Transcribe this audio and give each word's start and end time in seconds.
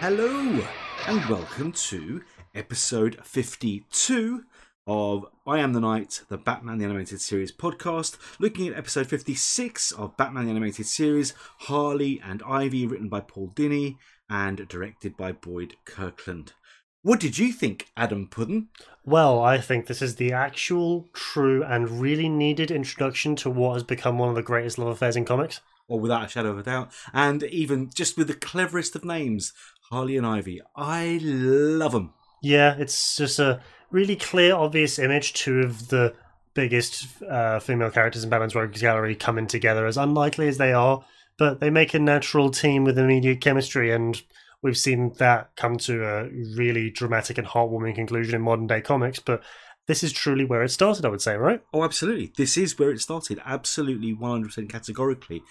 Hello, 0.00 0.64
and 1.08 1.22
welcome 1.26 1.72
to 1.72 2.22
episode 2.54 3.18
52 3.22 4.44
of 4.86 5.26
I 5.46 5.58
Am 5.58 5.74
the 5.74 5.80
Knight, 5.80 6.22
the 6.30 6.38
Batman 6.38 6.78
the 6.78 6.86
Animated 6.86 7.20
Series 7.20 7.52
podcast, 7.52 8.16
looking 8.38 8.66
at 8.66 8.78
episode 8.78 9.08
56 9.08 9.92
of 9.92 10.16
Batman 10.16 10.46
the 10.46 10.52
Animated 10.52 10.86
Series, 10.86 11.34
Harley 11.58 12.18
and 12.24 12.42
Ivy, 12.48 12.86
written 12.86 13.10
by 13.10 13.20
Paul 13.20 13.52
Dini 13.54 13.96
and 14.30 14.66
directed 14.68 15.18
by 15.18 15.32
Boyd 15.32 15.76
Kirkland. 15.84 16.54
What 17.02 17.20
did 17.20 17.36
you 17.36 17.52
think, 17.52 17.88
Adam 17.94 18.26
Puddin? 18.26 18.68
Well, 19.04 19.38
I 19.38 19.58
think 19.58 19.86
this 19.86 20.00
is 20.00 20.16
the 20.16 20.32
actual, 20.32 21.10
true, 21.12 21.62
and 21.62 22.00
really 22.00 22.30
needed 22.30 22.70
introduction 22.70 23.36
to 23.36 23.50
what 23.50 23.74
has 23.74 23.82
become 23.82 24.16
one 24.16 24.30
of 24.30 24.34
the 24.34 24.42
greatest 24.42 24.78
love 24.78 24.88
affairs 24.88 25.16
in 25.16 25.26
comics. 25.26 25.60
Or 25.88 25.98
without 25.98 26.24
a 26.24 26.28
shadow 26.28 26.52
of 26.52 26.58
a 26.58 26.62
doubt, 26.62 26.92
and 27.12 27.42
even 27.42 27.90
just 27.92 28.16
with 28.16 28.28
the 28.28 28.34
cleverest 28.34 28.94
of 28.94 29.04
names, 29.04 29.52
Harley 29.90 30.16
and 30.16 30.26
Ivy. 30.26 30.60
I 30.76 31.18
love 31.22 31.92
them. 31.92 32.14
Yeah, 32.42 32.76
it's 32.78 33.16
just 33.16 33.38
a 33.38 33.60
really 33.90 34.16
clear, 34.16 34.54
obvious 34.54 34.98
image. 34.98 35.32
Two 35.32 35.60
of 35.60 35.88
the 35.88 36.14
biggest 36.54 37.08
uh, 37.28 37.58
female 37.58 37.90
characters 37.90 38.22
in 38.22 38.30
Batman's 38.30 38.54
Rogues 38.54 38.80
Gallery 38.80 39.16
coming 39.16 39.46
together, 39.46 39.86
as 39.86 39.96
unlikely 39.96 40.46
as 40.46 40.58
they 40.58 40.72
are, 40.72 41.04
but 41.38 41.60
they 41.60 41.70
make 41.70 41.92
a 41.92 41.98
natural 41.98 42.50
team 42.50 42.84
with 42.84 42.98
immediate 42.98 43.40
chemistry, 43.40 43.90
and 43.92 44.22
we've 44.62 44.78
seen 44.78 45.12
that 45.18 45.50
come 45.56 45.76
to 45.78 46.04
a 46.04 46.28
really 46.56 46.90
dramatic 46.90 47.36
and 47.36 47.48
heartwarming 47.48 47.94
conclusion 47.96 48.34
in 48.34 48.42
modern 48.42 48.68
day 48.68 48.80
comics. 48.80 49.18
But 49.18 49.42
this 49.86 50.04
is 50.04 50.12
truly 50.12 50.44
where 50.44 50.62
it 50.62 50.68
started, 50.70 51.04
I 51.04 51.08
would 51.08 51.22
say, 51.22 51.36
right? 51.36 51.62
Oh, 51.74 51.82
absolutely. 51.82 52.32
This 52.36 52.56
is 52.56 52.78
where 52.78 52.90
it 52.90 53.00
started. 53.00 53.40
Absolutely, 53.44 54.14
100% 54.14 54.68
categorically. 54.68 55.42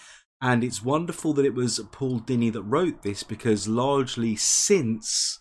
And 0.42 0.64
it's 0.64 0.84
wonderful 0.84 1.34
that 1.34 1.45
it 1.45 1.54
was 1.54 1.82
Paul 1.92 2.22
Dini 2.22 2.52
that 2.54 2.64
wrote 2.64 3.04
this 3.04 3.23
because 3.23 3.68
largely 3.68 4.36
since 4.36 5.40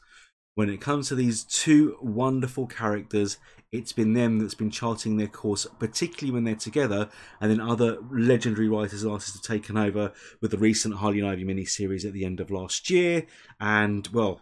when 0.57 0.69
it 0.69 0.81
comes 0.81 1.07
to 1.09 1.15
these 1.15 1.45
two 1.45 1.97
wonderful 2.03 2.67
characters, 2.67 3.39
it's 3.71 3.93
been 3.93 4.15
them 4.15 4.39
that's 4.41 4.55
been 4.55 4.73
charting 4.73 5.17
their 5.17 5.29
course, 5.29 5.67
particularly 5.79 6.33
when 6.33 6.43
they're 6.43 6.57
together, 6.57 7.09
and 7.41 7.51
then 7.51 7.61
other 7.61 7.99
legendary 8.11 8.69
writers 8.69 9.05
and 9.05 9.13
artists 9.13 9.37
have 9.37 9.43
taken 9.43 9.77
over 9.77 10.13
with 10.41 10.51
the 10.51 10.59
recent 10.59 10.97
Harley 10.97 11.21
and 11.21 11.29
Ivy 11.29 11.45
miniseries 11.45 12.05
at 12.05 12.13
the 12.13 12.25
end 12.25 12.41
of 12.41 12.51
last 12.51 12.91
year. 12.91 13.27
And, 13.61 14.09
well, 14.09 14.41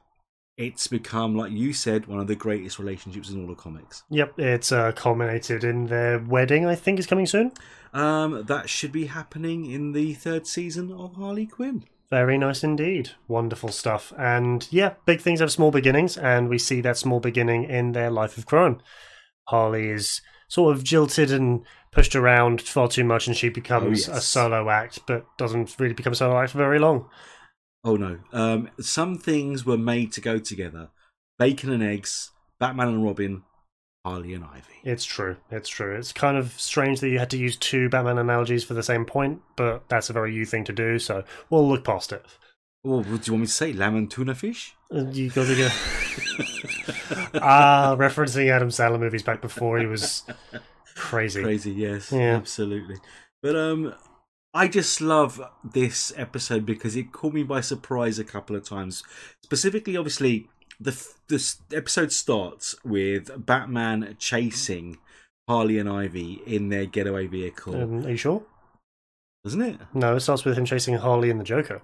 it's 0.56 0.86
become, 0.86 1.36
like 1.36 1.52
you 1.52 1.72
said, 1.72 2.06
one 2.06 2.18
of 2.20 2.26
the 2.26 2.34
greatest 2.34 2.78
relationships 2.78 3.30
in 3.30 3.42
all 3.44 3.50
of 3.50 3.58
comics. 3.58 4.02
Yep, 4.10 4.38
it's 4.38 4.72
uh, 4.72 4.92
culminated 4.92 5.64
in 5.64 5.86
their 5.86 6.18
wedding, 6.18 6.64
I 6.66 6.74
think, 6.74 6.98
is 6.98 7.06
coming 7.06 7.26
soon. 7.26 7.52
Um, 7.92 8.44
that 8.46 8.68
should 8.68 8.92
be 8.92 9.06
happening 9.06 9.70
in 9.70 9.92
the 9.92 10.14
third 10.14 10.46
season 10.46 10.92
of 10.92 11.14
Harley 11.14 11.46
Quinn. 11.46 11.84
Very 12.08 12.38
nice 12.38 12.62
indeed. 12.62 13.10
Wonderful 13.28 13.70
stuff. 13.70 14.12
And 14.16 14.66
yeah, 14.70 14.94
big 15.06 15.20
things 15.20 15.40
have 15.40 15.50
small 15.50 15.70
beginnings, 15.70 16.16
and 16.16 16.48
we 16.48 16.58
see 16.58 16.80
that 16.82 16.96
small 16.96 17.20
beginning 17.20 17.64
in 17.64 17.92
their 17.92 18.10
life 18.10 18.38
of 18.38 18.46
crime. 18.46 18.78
Harley 19.48 19.88
is 19.90 20.20
sort 20.48 20.76
of 20.76 20.84
jilted 20.84 21.32
and 21.32 21.64
pushed 21.92 22.14
around 22.14 22.60
far 22.62 22.88
too 22.88 23.04
much, 23.04 23.26
and 23.26 23.36
she 23.36 23.48
becomes 23.48 24.08
Oh, 24.08 24.12
yes. 24.12 24.18
a 24.18 24.20
solo 24.20 24.70
act, 24.70 25.00
but 25.06 25.26
doesn't 25.36 25.74
really 25.78 25.94
become 25.94 26.12
a 26.12 26.16
solo 26.16 26.38
act 26.40 26.52
for 26.52 26.58
very 26.58 26.78
long. 26.78 27.08
Oh 27.84 27.96
no. 27.96 28.18
Um, 28.32 28.70
some 28.80 29.18
things 29.18 29.64
were 29.64 29.78
made 29.78 30.12
to 30.12 30.20
go 30.20 30.38
together 30.38 30.88
bacon 31.38 31.70
and 31.70 31.82
eggs, 31.82 32.30
Batman 32.58 32.88
and 32.88 33.04
Robin, 33.04 33.42
Harley 34.04 34.32
and 34.34 34.44
Ivy. 34.44 34.72
It's 34.84 35.04
true. 35.04 35.36
It's 35.50 35.68
true. 35.68 35.94
It's 35.96 36.12
kind 36.12 36.36
of 36.38 36.58
strange 36.58 37.00
that 37.00 37.08
you 37.10 37.18
had 37.18 37.30
to 37.30 37.36
use 37.38 37.56
two 37.56 37.88
Batman 37.88 38.18
analogies 38.18 38.64
for 38.64 38.74
the 38.74 38.82
same 38.82 39.04
point, 39.04 39.42
but 39.56 39.88
that's 39.88 40.08
a 40.10 40.12
very 40.14 40.34
you 40.34 40.46
thing 40.46 40.64
to 40.64 40.72
do, 40.72 40.98
so 40.98 41.24
we'll 41.50 41.68
look 41.68 41.84
past 41.84 42.12
it. 42.12 42.24
Well, 42.82 42.98
what 43.02 43.22
do 43.22 43.26
you 43.26 43.32
want 43.32 43.40
me 43.40 43.46
to 43.46 43.52
say? 43.52 43.72
Lamb 43.72 43.96
and 43.96 44.10
tuna 44.10 44.34
fish? 44.34 44.74
Uh, 44.94 45.04
You 45.10 45.28
got 45.30 45.46
to 45.46 45.56
go. 45.56 45.68
Ah, 47.34 47.94
referencing 47.98 48.50
Adam 48.50 48.68
Sandler 48.68 48.98
movies 48.98 49.22
back 49.22 49.40
before 49.42 49.78
he 49.78 49.86
was 49.86 50.22
crazy. 50.96 51.42
Crazy, 51.42 51.72
yes. 51.72 52.10
Yeah. 52.10 52.36
Absolutely. 52.36 52.96
But 53.42 53.56
um 53.56 53.94
I 54.56 54.68
just 54.68 55.02
love 55.02 55.38
this 55.62 56.14
episode 56.16 56.64
because 56.64 56.96
it 56.96 57.12
caught 57.12 57.34
me 57.34 57.42
by 57.42 57.60
surprise 57.60 58.18
a 58.18 58.24
couple 58.24 58.56
of 58.56 58.64
times. 58.64 59.02
Specifically, 59.44 59.96
obviously, 59.98 60.48
the 60.80 60.92
this 61.28 61.58
episode 61.72 62.10
starts 62.10 62.74
with 62.82 63.44
Batman 63.44 64.16
chasing 64.18 64.96
Harley 65.46 65.78
and 65.78 65.88
Ivy 65.90 66.40
in 66.46 66.70
their 66.70 66.86
getaway 66.86 67.26
vehicle, 67.26 67.76
Um, 67.76 68.06
are 68.06 68.10
you 68.10 68.16
sure? 68.16 68.42
doesn't 69.44 69.60
it? 69.60 69.78
No, 69.92 70.16
it 70.16 70.20
starts 70.20 70.44
with 70.46 70.56
him 70.56 70.64
chasing 70.64 70.94
Harley 70.96 71.28
and 71.30 71.38
the 71.38 71.44
Joker. 71.44 71.82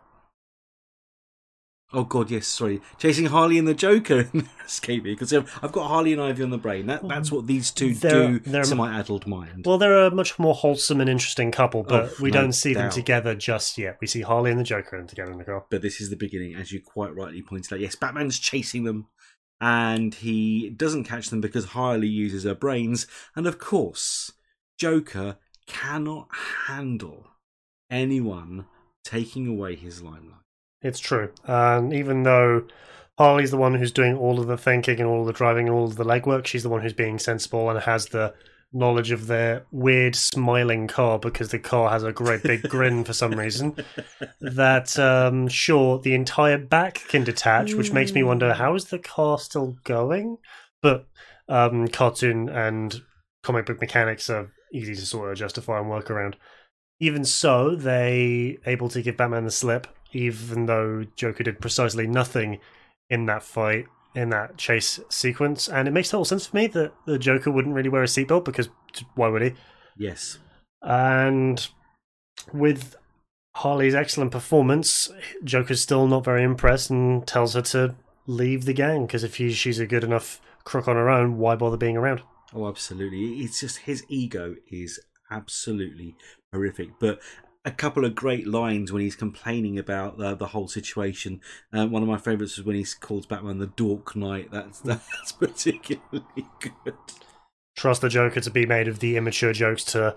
Oh 1.94 2.04
God, 2.04 2.30
yes. 2.30 2.47
Sorry, 2.47 2.80
chasing 2.98 3.26
Harley 3.26 3.58
and 3.58 3.69
the 3.69 3.75
Joker 3.75 4.28
in 4.32 4.48
Escape 4.64 5.03
because 5.04 5.32
um, 5.34 5.44
I've 5.62 5.72
got 5.72 5.88
Harley 5.88 6.12
and 6.14 6.22
Ivy 6.22 6.42
on 6.42 6.50
the 6.50 6.56
brain. 6.58 6.86
That 6.86 7.06
that's 7.06 7.30
what 7.30 7.47
these 7.47 7.70
two 7.70 7.94
They're- 7.94 8.28
do 8.32 8.38
they're- 8.38 8.64
to 8.64 8.75
my 8.75 8.98
addled 8.98 9.26
mind. 9.26 9.64
Well, 9.66 9.76
they're 9.78 10.06
a 10.06 10.10
much 10.10 10.38
more 10.38 10.54
wholesome 10.54 11.00
and 11.00 11.10
interesting 11.10 11.50
couple, 11.50 11.82
but 11.82 12.04
Oh, 12.04 12.14
we 12.22 12.30
no 12.30 12.41
don't 12.42 12.53
see 12.53 12.72
them 12.75 12.91
together 12.91 13.34
just 13.34 13.76
yet. 13.76 13.98
We 14.00 14.06
see 14.06 14.22
Harley 14.22 14.50
and 14.50 14.58
the 14.58 14.64
Joker 14.64 15.03
together 15.04 15.32
in 15.32 15.38
the 15.38 15.44
car. 15.44 15.66
but 15.70 15.82
this 15.82 16.00
is 16.00 16.08
the 16.10 16.16
beginning, 16.16 16.54
as 16.54 16.72
you 16.72 16.80
quite 16.80 17.14
rightly 17.14 17.42
pointed 17.42 17.72
out. 17.75 17.80
Yes, 17.80 17.94
Batman's 17.94 18.38
chasing 18.38 18.84
them, 18.84 19.09
and 19.60 20.14
he 20.14 20.70
doesn't 20.70 21.04
catch 21.04 21.28
them 21.28 21.41
because 21.42 21.66
Harley 21.66 22.09
uses 22.09 22.44
her 22.44 22.54
brains, 22.54 23.06
and 23.36 23.47
of 23.47 23.59
course, 23.59 24.32
Joker 24.78 25.36
cannot 25.66 26.28
handle 26.66 27.28
anyone 27.91 28.64
taking 29.04 29.47
away 29.47 29.76
his 29.76 30.03
limelight. 30.03 30.38
It's 30.82 31.00
true. 31.00 31.31
And 31.47 31.93
even 31.93 32.22
though 32.25 32.66
Harley's 33.19 33.50
the 33.50 33.56
one 33.56 33.75
who's 33.75 33.93
doing 33.93 34.16
all 34.16 34.41
of 34.41 34.47
the 34.47 34.56
thinking 34.56 35.00
and 35.00 35.09
all 35.09 35.20
of 35.20 35.26
the 35.26 35.32
driving 35.32 35.69
and 35.69 35.76
all 35.76 35.84
of 35.84 35.97
the 35.97 36.04
legwork, 36.04 36.47
she's 36.47 36.62
the 36.62 36.69
one 36.69 36.82
who's 36.82 36.93
being 36.93 37.19
sensible 37.19 37.70
and 37.70 37.78
has 37.81 38.06
the 38.06 38.34
knowledge 38.72 39.10
of 39.10 39.26
their 39.26 39.65
weird 39.71 40.16
smiling 40.16 40.88
car 40.88 41.19
because 41.19 41.50
the 41.50 41.59
car 41.59 41.91
has 41.91 42.03
a 42.03 42.12
great 42.12 42.42
big 42.42 42.62
grin 42.69 43.04
for 43.04 43.12
some 43.12 43.32
reason. 43.32 43.76
That 44.41 44.98
um 44.98 45.48
sure 45.48 45.98
the 45.98 46.15
entire 46.15 46.59
back 46.59 47.03
can 47.09 47.25
detach, 47.25 47.75
which 47.75 47.92
makes 47.92 48.12
me 48.12 48.22
wonder 48.22 48.54
how 48.54 48.75
is 48.75 48.87
the 48.87 48.98
car 48.98 49.38
still 49.38 49.76
going? 49.84 50.38
But 50.81 51.06
um 51.48 51.88
cartoon 51.88 52.48
and 52.48 53.03
comic 53.42 53.66
book 53.66 53.81
mechanics 53.81 54.31
are 54.31 54.50
easy 54.72 54.94
to 54.94 55.06
sort 55.06 55.31
of 55.31 55.38
justify 55.38 55.78
and 55.78 55.91
work 55.91 56.10
around. 56.10 56.37
Even 56.98 57.25
so, 57.25 57.75
they 57.75 58.59
able 58.65 58.88
to 58.88 59.03
give 59.03 59.16
Batman 59.16 59.44
the 59.44 59.50
slip, 59.50 59.88
even 60.12 60.67
though 60.67 61.05
Joker 61.17 61.43
did 61.43 61.61
precisely 61.61 62.06
nothing 62.06 62.59
in 63.11 63.27
that 63.27 63.43
fight, 63.43 63.87
in 64.15 64.31
that 64.31 64.56
chase 64.56 65.00
sequence. 65.09 65.69
And 65.69 65.89
it 65.89 65.93
makes 65.93 66.11
total 66.11 66.25
sense 66.25 66.47
for 66.47 66.56
me 66.56 66.67
that 66.69 66.93
the 67.06 67.19
Joker 67.19 67.50
wouldn't 67.50 67.75
really 67.75 67.89
wear 67.89 68.03
a 68.03 68.06
seatbelt 68.06 68.45
because 68.45 68.69
why 69.15 69.28
would 69.28 69.43
he? 69.43 69.55
Yes, 69.97 70.39
And 70.83 71.66
with 72.53 72.97
Harley's 73.57 73.95
excellent 73.95 74.33
performance, 74.33 75.10
Joker's 75.45 75.83
still 75.83 76.07
not 76.07 76.25
very 76.25 76.42
impressed 76.42 76.91
and 76.91 77.27
tells 77.27 77.54
her 77.54 77.63
to 77.63 77.95
leave 78.27 78.65
the 78.65 78.72
gang 78.72 79.07
because 79.07 79.25
if 79.25 79.36
he, 79.36 79.53
she's 79.53 79.78
a 79.78 79.86
good 79.86 80.04
enough 80.04 80.41
crook 80.65 80.89
on 80.89 80.97
her 80.97 81.10
own, 81.10 81.39
why 81.39 81.57
bother 81.57 81.77
being 81.77 81.97
around? 81.97 82.22
oh, 82.54 82.69
absolutely. 82.69 83.42
It's 83.42 83.60
just 83.60 83.78
his 83.78 84.04
ego 84.09 84.57
is 84.71 85.01
absolutely 85.31 86.16
horrific, 86.53 86.91
but. 86.98 87.21
A 87.64 87.70
couple 87.70 88.04
of 88.04 88.14
great 88.14 88.47
lines 88.47 88.91
when 88.91 89.03
he's 89.03 89.14
complaining 89.14 89.78
about 89.78 90.20
uh, 90.20 90.34
the 90.34 90.48
whole 90.48 90.66
situation. 90.66 91.41
Um, 91.72 91.92
one 91.92 92.03
of 92.03 92.09
my 92.09 92.18
favourites 92.18 92.56
was 92.56 92.66
when 92.66 92.76
he 92.76 92.84
calls 93.00 93.26
Batman 93.26 93.59
the 93.59 93.68
Dork 93.68 94.16
Knight. 94.16 94.50
That's 94.50 94.80
that's 94.80 95.32
particularly 95.32 96.24
good. 96.60 96.94
Trust 97.76 98.03
the 98.03 98.09
Joker 98.09 98.41
to 98.41 98.50
be 98.50 98.66
made 98.66 98.88
of 98.88 98.98
the 98.98 99.16
immature 99.16 99.53
jokes 99.53 99.84
to 99.84 100.16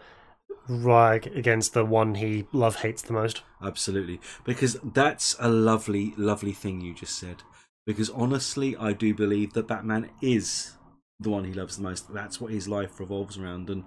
rag 0.68 1.28
against 1.28 1.74
the 1.74 1.86
one 1.86 2.16
he 2.16 2.48
love 2.52 2.78
hates 2.78 3.02
the 3.02 3.14
most. 3.14 3.44
Absolutely. 3.62 4.20
Because 4.44 4.78
that's 4.84 5.36
a 5.40 5.50
lovely, 5.50 6.14
lovely 6.18 6.52
thing 6.52 6.82
you 6.82 6.94
just 6.94 7.18
said. 7.18 7.44
Because 7.86 8.10
honestly, 8.10 8.76
I 8.76 8.94
do 8.94 9.14
believe 9.14 9.54
that 9.54 9.68
Batman 9.68 10.10
is 10.22 10.74
the 11.20 11.30
one 11.30 11.46
he 11.46 11.54
loves 11.54 11.78
the 11.78 11.84
most. 11.84 12.12
That's 12.14 12.42
what 12.42 12.52
his 12.52 12.68
life 12.68 13.00
revolves 13.00 13.38
around. 13.38 13.70
And 13.70 13.84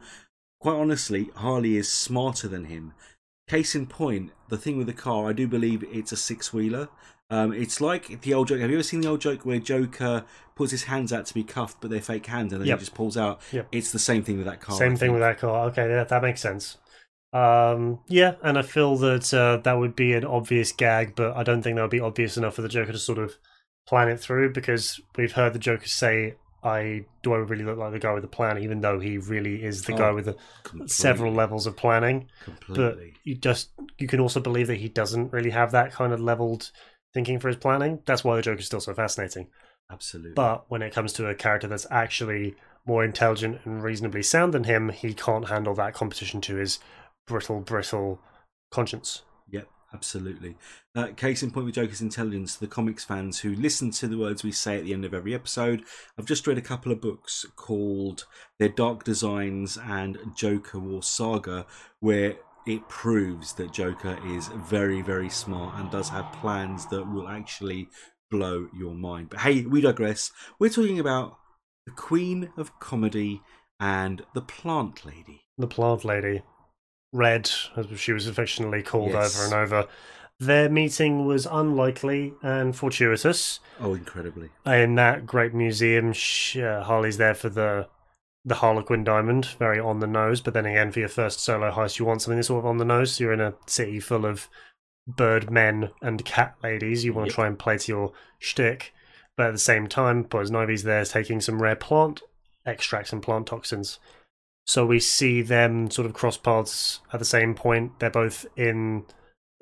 quite 0.60 0.76
honestly, 0.76 1.30
Harley 1.34 1.76
is 1.76 1.90
smarter 1.90 2.48
than 2.48 2.66
him. 2.66 2.94
Case 3.48 3.74
in 3.74 3.86
point, 3.86 4.32
the 4.48 4.56
thing 4.58 4.76
with 4.76 4.86
the 4.86 4.92
car, 4.92 5.28
I 5.28 5.32
do 5.32 5.48
believe 5.48 5.82
it's 5.90 6.12
a 6.12 6.16
six 6.16 6.52
wheeler. 6.52 6.88
Um, 7.30 7.52
it's 7.52 7.80
like 7.80 8.20
the 8.22 8.32
old 8.34 8.48
joke. 8.48 8.60
Have 8.60 8.70
you 8.70 8.76
ever 8.76 8.82
seen 8.82 9.00
the 9.00 9.08
old 9.08 9.20
joke 9.20 9.44
where 9.44 9.58
Joker 9.58 10.24
puts 10.54 10.70
his 10.70 10.84
hands 10.84 11.12
out 11.12 11.26
to 11.26 11.34
be 11.34 11.44
cuffed, 11.44 11.80
but 11.80 11.90
they're 11.90 12.00
fake 12.00 12.26
hands, 12.26 12.52
and 12.52 12.60
then 12.60 12.68
Yep. 12.68 12.78
he 12.78 12.80
just 12.84 12.94
pulls 12.94 13.16
out? 13.16 13.40
Yep. 13.52 13.68
It's 13.72 13.90
the 13.92 13.98
same 13.98 14.22
thing 14.22 14.36
with 14.36 14.46
that 14.46 14.60
car. 14.60 14.76
Same 14.76 14.92
I 14.92 14.96
thing 14.96 15.12
with 15.12 15.20
that 15.20 15.38
car. 15.38 15.66
Okay, 15.68 15.86
that, 15.88 16.08
that 16.08 16.22
makes 16.22 16.40
sense. 16.40 16.78
Um, 17.32 18.00
yeah, 18.08 18.36
and 18.42 18.58
I 18.58 18.62
feel 18.62 18.96
that 18.98 19.32
uh, 19.34 19.58
that 19.58 19.74
would 19.78 19.94
be 19.94 20.14
an 20.14 20.24
obvious 20.24 20.72
gag, 20.72 21.14
but 21.16 21.36
I 21.36 21.42
don't 21.42 21.60
think 21.62 21.76
that 21.76 21.82
would 21.82 21.90
be 21.90 22.00
obvious 22.00 22.36
enough 22.38 22.54
for 22.54 22.62
the 22.62 22.68
Joker 22.68 22.92
to 22.92 22.98
sort 22.98 23.18
of 23.18 23.36
plan 23.86 24.08
it 24.08 24.20
through 24.20 24.52
because 24.52 25.00
we've 25.16 25.32
heard 25.32 25.52
the 25.52 25.58
Joker 25.58 25.86
say, 25.86 26.34
"I 26.68 27.06
do 27.22 27.32
I 27.32 27.38
really 27.38 27.64
look 27.64 27.78
like 27.78 27.92
the 27.92 27.98
guy 27.98 28.12
with 28.12 28.22
the 28.22 28.28
plan?" 28.28 28.58
Even 28.58 28.80
though 28.80 29.00
he 29.00 29.18
really 29.18 29.64
is 29.64 29.82
the 29.82 29.94
oh, 29.94 29.98
guy 29.98 30.08
Oh, 30.08 30.14
with 30.14 30.26
the 30.26 30.36
Completely. 30.62 30.88
several 30.88 31.32
levels 31.32 31.66
of 31.66 31.76
planning. 31.76 32.28
But 32.68 32.98
you 33.24 33.34
just 33.34 33.70
you 33.98 34.06
can 34.06 34.20
also 34.20 34.40
believe 34.40 34.66
that 34.68 34.76
he 34.76 34.88
doesn't 34.88 35.32
really 35.32 35.50
have 35.50 35.72
that 35.72 35.92
kind 35.92 36.12
of 36.12 36.20
leveled 36.20 36.70
thinking 37.14 37.38
for 37.40 37.48
his 37.48 37.56
planning. 37.56 38.00
That's 38.06 38.22
why 38.24 38.36
the 38.36 38.42
joke 38.42 38.60
is 38.60 38.66
still 38.66 38.80
so 38.80 38.94
fascinating. 38.94 39.48
Absolutely. 39.90 40.32
But 40.34 40.70
when 40.70 40.82
it 40.82 40.92
comes 40.92 41.12
to 41.14 41.28
a 41.28 41.34
character 41.34 41.66
that's 41.66 41.86
actually 41.90 42.54
more 42.86 43.04
intelligent 43.04 43.60
and 43.64 43.82
reasonably 43.82 44.22
sound 44.22 44.54
than 44.54 44.64
him, 44.64 44.90
he 44.90 45.14
can't 45.14 45.48
handle 45.48 45.74
that 45.74 45.94
competition 45.94 46.40
to 46.42 46.56
his 46.56 46.78
brittle, 47.26 47.60
brittle 47.60 48.20
conscience. 48.70 49.22
Absolutely. 49.92 50.56
Uh, 50.94 51.08
case 51.16 51.42
in 51.42 51.50
point 51.50 51.64
with 51.64 51.76
Joker's 51.76 52.02
intelligence, 52.02 52.56
the 52.56 52.66
comics 52.66 53.04
fans 53.04 53.40
who 53.40 53.54
listen 53.54 53.90
to 53.92 54.06
the 54.06 54.18
words 54.18 54.44
we 54.44 54.52
say 54.52 54.76
at 54.76 54.84
the 54.84 54.92
end 54.92 55.04
of 55.04 55.14
every 55.14 55.34
episode, 55.34 55.82
I've 56.18 56.26
just 56.26 56.46
read 56.46 56.58
a 56.58 56.62
couple 56.62 56.92
of 56.92 57.00
books 57.00 57.46
called 57.56 58.26
Their 58.58 58.68
Dark 58.68 59.04
Designs 59.04 59.78
and 59.78 60.18
Joker 60.36 60.78
War 60.78 61.02
Saga, 61.02 61.64
where 62.00 62.36
it 62.66 62.86
proves 62.88 63.54
that 63.54 63.72
Joker 63.72 64.18
is 64.26 64.48
very, 64.48 65.00
very 65.00 65.30
smart 65.30 65.78
and 65.78 65.90
does 65.90 66.10
have 66.10 66.30
plans 66.34 66.86
that 66.88 67.10
will 67.10 67.26
actually 67.26 67.88
blow 68.30 68.68
your 68.76 68.94
mind. 68.94 69.30
But 69.30 69.40
hey, 69.40 69.62
we 69.62 69.80
digress. 69.80 70.30
We're 70.58 70.68
talking 70.68 70.98
about 70.98 71.38
the 71.86 71.92
Queen 71.92 72.50
of 72.58 72.78
Comedy 72.78 73.40
and 73.80 74.22
the 74.34 74.42
Plant 74.42 75.06
Lady. 75.06 75.44
The 75.56 75.66
Plant 75.66 76.04
Lady. 76.04 76.42
Red, 77.12 77.50
as 77.76 77.86
she 78.00 78.12
was 78.12 78.26
affectionately 78.26 78.82
called 78.82 79.12
Yes. 79.12 79.36
over 79.38 79.44
and 79.46 79.54
over. 79.64 79.88
Their 80.40 80.68
meeting 80.68 81.26
was 81.26 81.46
unlikely 81.50 82.34
and 82.42 82.76
fortuitous. 82.76 83.58
Oh, 83.80 83.94
incredibly. 83.94 84.50
In 84.66 84.94
that 84.94 85.26
great 85.26 85.52
museum, 85.52 86.12
sh- 86.12 86.58
uh, 86.58 86.82
Harley's 86.84 87.16
there 87.18 87.34
for 87.34 87.48
the 87.48 87.88
the 88.44 88.54
Harlequin 88.56 89.04
diamond, 89.04 89.44
very 89.58 89.78
on 89.80 89.98
the 89.98 90.06
nose. 90.06 90.40
But 90.40 90.54
then 90.54 90.64
again, 90.64 90.90
for 90.92 91.00
your 91.00 91.08
first 91.08 91.40
solo 91.40 91.70
heist, 91.70 91.98
you 91.98 92.04
want 92.06 92.22
something 92.22 92.36
that's 92.38 92.48
sort 92.48 92.60
of 92.60 92.66
on 92.66 92.78
the 92.78 92.84
nose. 92.84 93.18
You're 93.20 93.32
in 93.32 93.40
a 93.42 93.54
city 93.66 94.00
full 94.00 94.24
of 94.24 94.48
bird 95.06 95.50
men 95.50 95.90
and 96.00 96.24
cat 96.24 96.54
ladies. 96.62 97.04
You 97.04 97.12
want 97.12 97.26
to 97.26 97.30
Yep. 97.32 97.34
try 97.34 97.46
and 97.46 97.58
play 97.58 97.76
to 97.78 97.92
your 97.92 98.12
shtick, 98.38 98.94
but 99.36 99.46
at 99.48 99.52
the 99.52 99.58
same 99.58 99.86
time, 99.86 100.24
Poison 100.24 100.56
Ivy's 100.56 100.84
there 100.84 101.04
taking 101.04 101.40
some 101.42 101.60
rare 101.60 101.76
plant 101.76 102.22
extracts 102.64 103.12
and 103.12 103.22
plant 103.22 103.48
toxins. 103.48 103.98
So 104.68 104.84
we 104.84 105.00
see 105.00 105.40
them 105.40 105.90
sort 105.90 106.04
of 106.06 106.12
cross 106.12 106.36
paths 106.36 107.00
at 107.12 107.18
the 107.18 107.24
same 107.24 107.54
point. 107.54 107.98
They're 107.98 108.10
both 108.10 108.44
in 108.54 109.06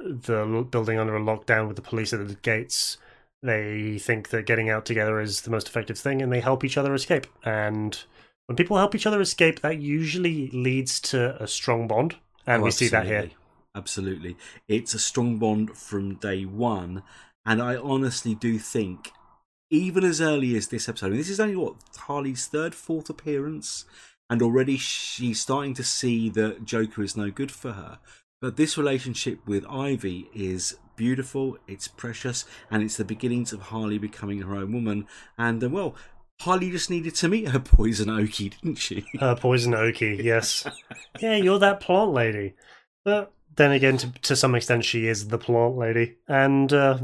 the 0.01 0.67
building 0.69 0.99
under 0.99 1.17
a 1.17 1.21
lockdown 1.21 1.69
with 1.69 1.77
the 1.77 1.83
police 1.83 2.13
at 2.13 2.27
the 2.27 2.35
gates. 2.35 2.99
They 3.41 3.99
think 3.99 4.31
that 4.31 4.47
getting 4.47 4.69
out 4.69 4.85
together 4.85 5.21
is 5.21 5.43
the 5.43 5.51
most 5.51 5.69
effective 5.69 5.97
thing, 5.97 6.21
and 6.21 6.33
they 6.33 6.41
help 6.41 6.65
each 6.65 6.77
other 6.77 6.93
escape. 6.93 7.29
And 7.45 7.97
when 8.47 8.57
people 8.57 8.77
help 8.79 8.97
each 8.97 9.07
other 9.07 9.21
escape, 9.21 9.61
that 9.61 9.79
usually 9.79 10.49
leads 10.51 10.99
to 11.03 11.41
a 11.41 11.47
strong 11.47 11.87
bond, 11.87 12.17
and 12.45 12.63
Oh, 12.63 12.65
we 12.65 12.71
see 12.73 12.89
that 12.89 13.07
here. 13.07 13.31
absolutely. 13.31 13.37
Absolutely. 13.77 14.37
It's 14.69 14.95
a 14.95 14.99
strong 14.99 15.39
bond 15.39 15.77
from 15.77 16.15
day 16.17 16.45
one. 16.45 17.03
And 17.45 17.63
I 17.63 17.77
honestly 17.77 18.35
do 18.35 18.59
think, 18.59 19.13
even 19.71 20.03
as 20.03 20.21
early 20.21 20.57
as 20.57 20.67
this 20.69 20.89
episode, 20.89 21.07
I 21.07 21.09
mean, 21.11 21.19
this 21.19 21.29
is 21.29 21.39
only 21.39 21.57
what, 21.57 21.77
Harley's 21.97 22.47
third, 22.47 22.75
fourth 22.75 23.09
appearance, 23.11 23.85
and 24.29 24.43
already 24.43 24.77
she's 24.77 25.41
starting 25.41 25.75
to 25.75 25.85
see 25.85 26.29
that 26.31 26.65
Joker 26.65 27.03
is 27.03 27.17
no 27.17 27.31
good 27.31 27.51
for 27.53 27.73
her. 27.73 27.99
But 28.41 28.57
this 28.57 28.77
relationship 28.77 29.47
with 29.47 29.67
Ivy 29.67 30.29
is 30.35 30.77
beautiful, 30.97 31.59
it's 31.67 31.89
precious, 31.89 32.45
and 32.71 32.83
it's 32.83 32.97
the 32.97 33.05
beginnings 33.05 33.53
of 33.53 33.63
Harley 33.63 33.99
becoming 33.99 34.43
her 34.43 34.57
own 34.57 34.73
woman. 34.73 35.07
And, 35.39 35.63
uh, 35.63 35.69
well, 35.69 35.95
Harley 36.41 36.71
just 36.71 36.91
needed 36.91 37.15
to 37.17 37.29
meet 37.29 37.49
her 37.49 37.61
poison 37.61 38.09
Okie, 38.09 38.61
didn't 38.61 38.77
she? 38.77 39.07
Her 39.19 39.37
Poison 39.37 39.73
Okie, 39.73 40.23
yes. 40.23 40.67
yeah, 41.21 41.37
you're 41.37 41.59
that 41.59 41.81
plant 41.81 42.13
lady. 42.13 42.55
But 43.05 43.33
then 43.55 43.73
again, 43.73 43.97
to, 43.99 44.13
to 44.23 44.37
some 44.37 44.55
extent, 44.55 44.85
she 44.85 45.07
is 45.07 45.29
the 45.29 45.39
plant 45.39 45.77
lady. 45.77 46.17
And 46.29 46.73
uh, 46.73 46.99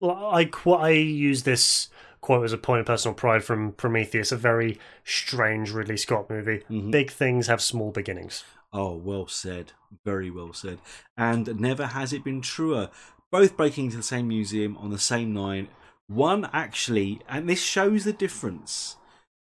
well, 0.00 0.30
I, 0.32 0.50
I 0.70 0.90
use 0.90 1.44
this 1.44 1.88
quote 2.24 2.42
as 2.42 2.54
a 2.54 2.58
point 2.58 2.80
of 2.80 2.86
personal 2.86 3.14
pride 3.14 3.44
from 3.44 3.72
Prometheus, 3.72 4.32
a 4.32 4.36
very 4.38 4.78
strange 5.04 5.72
Ridley 5.72 5.98
Scott 5.98 6.30
movie. 6.30 6.62
Mhm. 6.70 6.90
Big 6.90 7.10
things 7.10 7.48
have 7.48 7.60
small 7.60 7.90
beginnings. 7.90 8.44
Oh, 8.72 8.94
well 8.94 9.26
said. 9.26 9.72
Very 10.06 10.30
well 10.30 10.54
said. 10.54 10.78
And 11.18 11.60
never 11.60 11.88
has 11.88 12.14
it 12.14 12.24
been 12.24 12.40
truer. 12.40 12.88
Both 13.30 13.58
breaking 13.58 13.86
into 13.86 13.98
the 13.98 14.02
same 14.02 14.26
museum 14.26 14.74
on 14.78 14.88
the 14.88 14.98
same 14.98 15.34
night. 15.34 15.68
One 16.06 16.48
actually, 16.50 17.20
and 17.28 17.46
this 17.46 17.62
shows 17.62 18.04
the 18.04 18.12
difference 18.14 18.96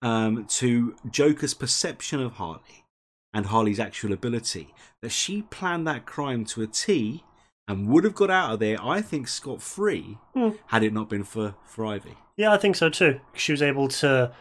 um, 0.00 0.46
to 0.46 0.96
Joker's 1.10 1.52
perception 1.52 2.18
of 2.18 2.32
Harley 2.32 2.86
and 3.34 3.44
Harley's 3.44 3.78
actual 3.78 4.14
ability. 4.14 4.72
That 5.02 5.12
she 5.12 5.42
planned 5.42 5.86
that 5.86 6.06
crime 6.06 6.46
to 6.46 6.62
a 6.62 6.66
T 6.66 7.24
and 7.68 7.88
would 7.88 8.04
have 8.04 8.14
got 8.14 8.30
out 8.30 8.52
of 8.52 8.58
there, 8.60 8.76
I 8.82 9.00
think, 9.00 9.28
scot 9.28 9.62
free 9.62 10.18
Hmm. 10.34 10.50
had 10.66 10.82
it 10.82 10.92
not 10.92 11.08
been 11.08 11.24
for, 11.24 11.54
for 11.64 11.86
Ivy. 11.86 12.14
Yeah, 12.36 12.52
I 12.52 12.58
think 12.58 12.76
so 12.76 12.88
too. 12.90 13.20
She 13.34 13.52
was 13.52 13.62
able 13.62 13.88
to 13.88 14.32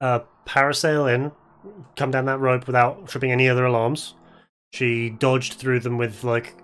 uh, 0.00 0.20
parasail 0.46 1.12
in, 1.12 1.32
come 1.96 2.10
down 2.10 2.26
that 2.26 2.38
rope 2.38 2.66
without 2.66 3.08
tripping 3.08 3.32
any 3.32 3.48
other 3.48 3.64
alarms. 3.64 4.14
She 4.72 5.10
dodged 5.10 5.54
through 5.54 5.80
them 5.80 5.96
with 5.98 6.22
like 6.24 6.54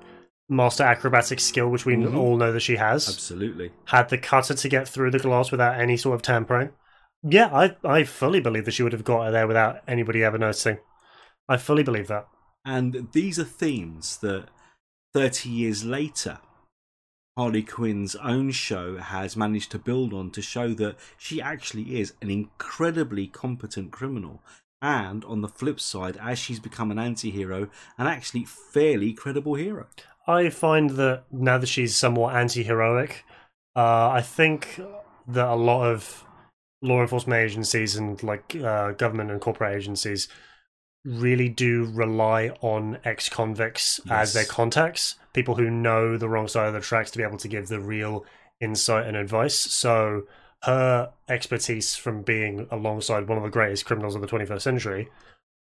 master 0.49 0.85
acrobatic 0.85 1.41
skill, 1.41 1.69
which 1.71 1.87
we 1.87 1.97
Mhm. 1.97 2.17
all 2.17 2.37
know 2.37 2.53
that 2.53 2.61
she 2.61 2.77
has. 2.77 3.09
Absolutely. 3.09 3.73
Had 3.87 4.09
the 4.11 4.19
cutter 4.19 4.55
to 4.55 4.69
get 4.69 4.87
through 4.87 5.11
the 5.11 5.19
glass 5.19 5.51
without 5.51 5.81
any 5.81 5.97
sort 5.97 6.15
of 6.15 6.23
tampering. 6.23 6.71
Yeah, 7.23 7.47
I 7.53 7.77
I 7.83 8.05
fully 8.05 8.41
believe 8.41 8.67
that 8.67 8.73
she 8.73 8.83
would 8.83 8.93
have 8.93 9.05
got 9.05 9.25
her 9.25 9.31
there 9.33 9.49
without 9.49 9.81
anybody 9.89 10.23
ever 10.23 10.37
noticing. 10.39 10.79
I 11.49 11.57
fully 11.57 11.83
believe 11.83 12.09
that. 12.09 12.29
And 12.65 13.09
these 13.13 13.39
are 13.39 13.45
themes 13.45 14.19
that 14.19 14.49
30 15.15 15.49
years 15.49 15.85
later, 15.85 16.39
Harley 17.37 17.63
Quinn's 17.63 18.17
own 18.17 18.51
show 18.51 18.99
has 18.99 19.37
managed 19.37 19.71
to 19.71 19.79
build 19.79 20.13
on 20.13 20.31
to 20.33 20.43
show 20.43 20.75
that 20.75 20.97
she 21.17 21.41
actually 21.41 21.99
is 21.99 22.13
an 22.21 22.31
incredibly 22.31 23.27
competent 23.27 23.93
criminal. 23.93 24.43
And 24.83 25.25
on 25.25 25.41
the 25.41 25.49
flip 25.49 25.81
side, 25.81 26.19
as 26.21 26.39
she's 26.39 26.61
become 26.61 26.91
an 26.91 26.99
anti 26.99 27.31
hero, 27.31 27.69
an 27.97 28.07
actually 28.07 28.45
fairly 28.45 29.13
credible 29.13 29.55
hero. 29.55 29.87
I 30.27 30.51
find 30.51 30.91
that 30.91 31.25
now 31.31 31.59
that 31.59 31.67
she's 31.67 31.97
somewhat 31.97 32.35
anti-heroic, 32.35 33.25
uh, 33.77 34.09
I 34.11 34.23
think 34.23 34.81
that 35.29 35.47
a 35.47 35.55
lot 35.55 35.87
of 35.87 36.25
law 36.83 37.01
enforcement 37.01 37.41
agencies 37.41 37.97
and 37.97 38.23
like 38.23 38.57
uh, 38.57 38.93
government 38.93 39.31
and 39.31 39.41
corporate 39.41 39.77
agencies 39.77 40.29
really 41.05 41.49
do 41.49 41.85
rely 41.93 42.49
on 42.61 42.99
ex-convicts 43.05 44.01
as 44.09 44.33
their 44.33 44.45
contacts, 44.45 45.17
people 45.33 45.55
who 45.57 45.71
know 45.71 46.17
the 46.17 46.29
wrong 46.29 46.49
side 46.49 46.69
of 46.69 46.75
the 46.75 46.81
tracks 46.81 47.11
to 47.11 47.19
be 47.19 47.25
able 47.25 47.37
to 47.39 47.49
give 47.49 47.69
the 47.69 47.81
real 47.81 48.25
insight 48.61 49.07
and 49.07 49.17
advice. 49.17 49.59
So 49.59 50.23
her 50.63 51.13
expertise 51.29 51.95
from 51.95 52.23
being 52.23 52.67
alongside 52.71 53.29
one 53.29 53.37
of 53.37 53.45
the 53.45 53.51
greatest 53.51 53.85
criminals 53.85 54.15
of 54.15 54.23
the 54.23 54.27
21st 54.27 54.63
century 54.63 55.11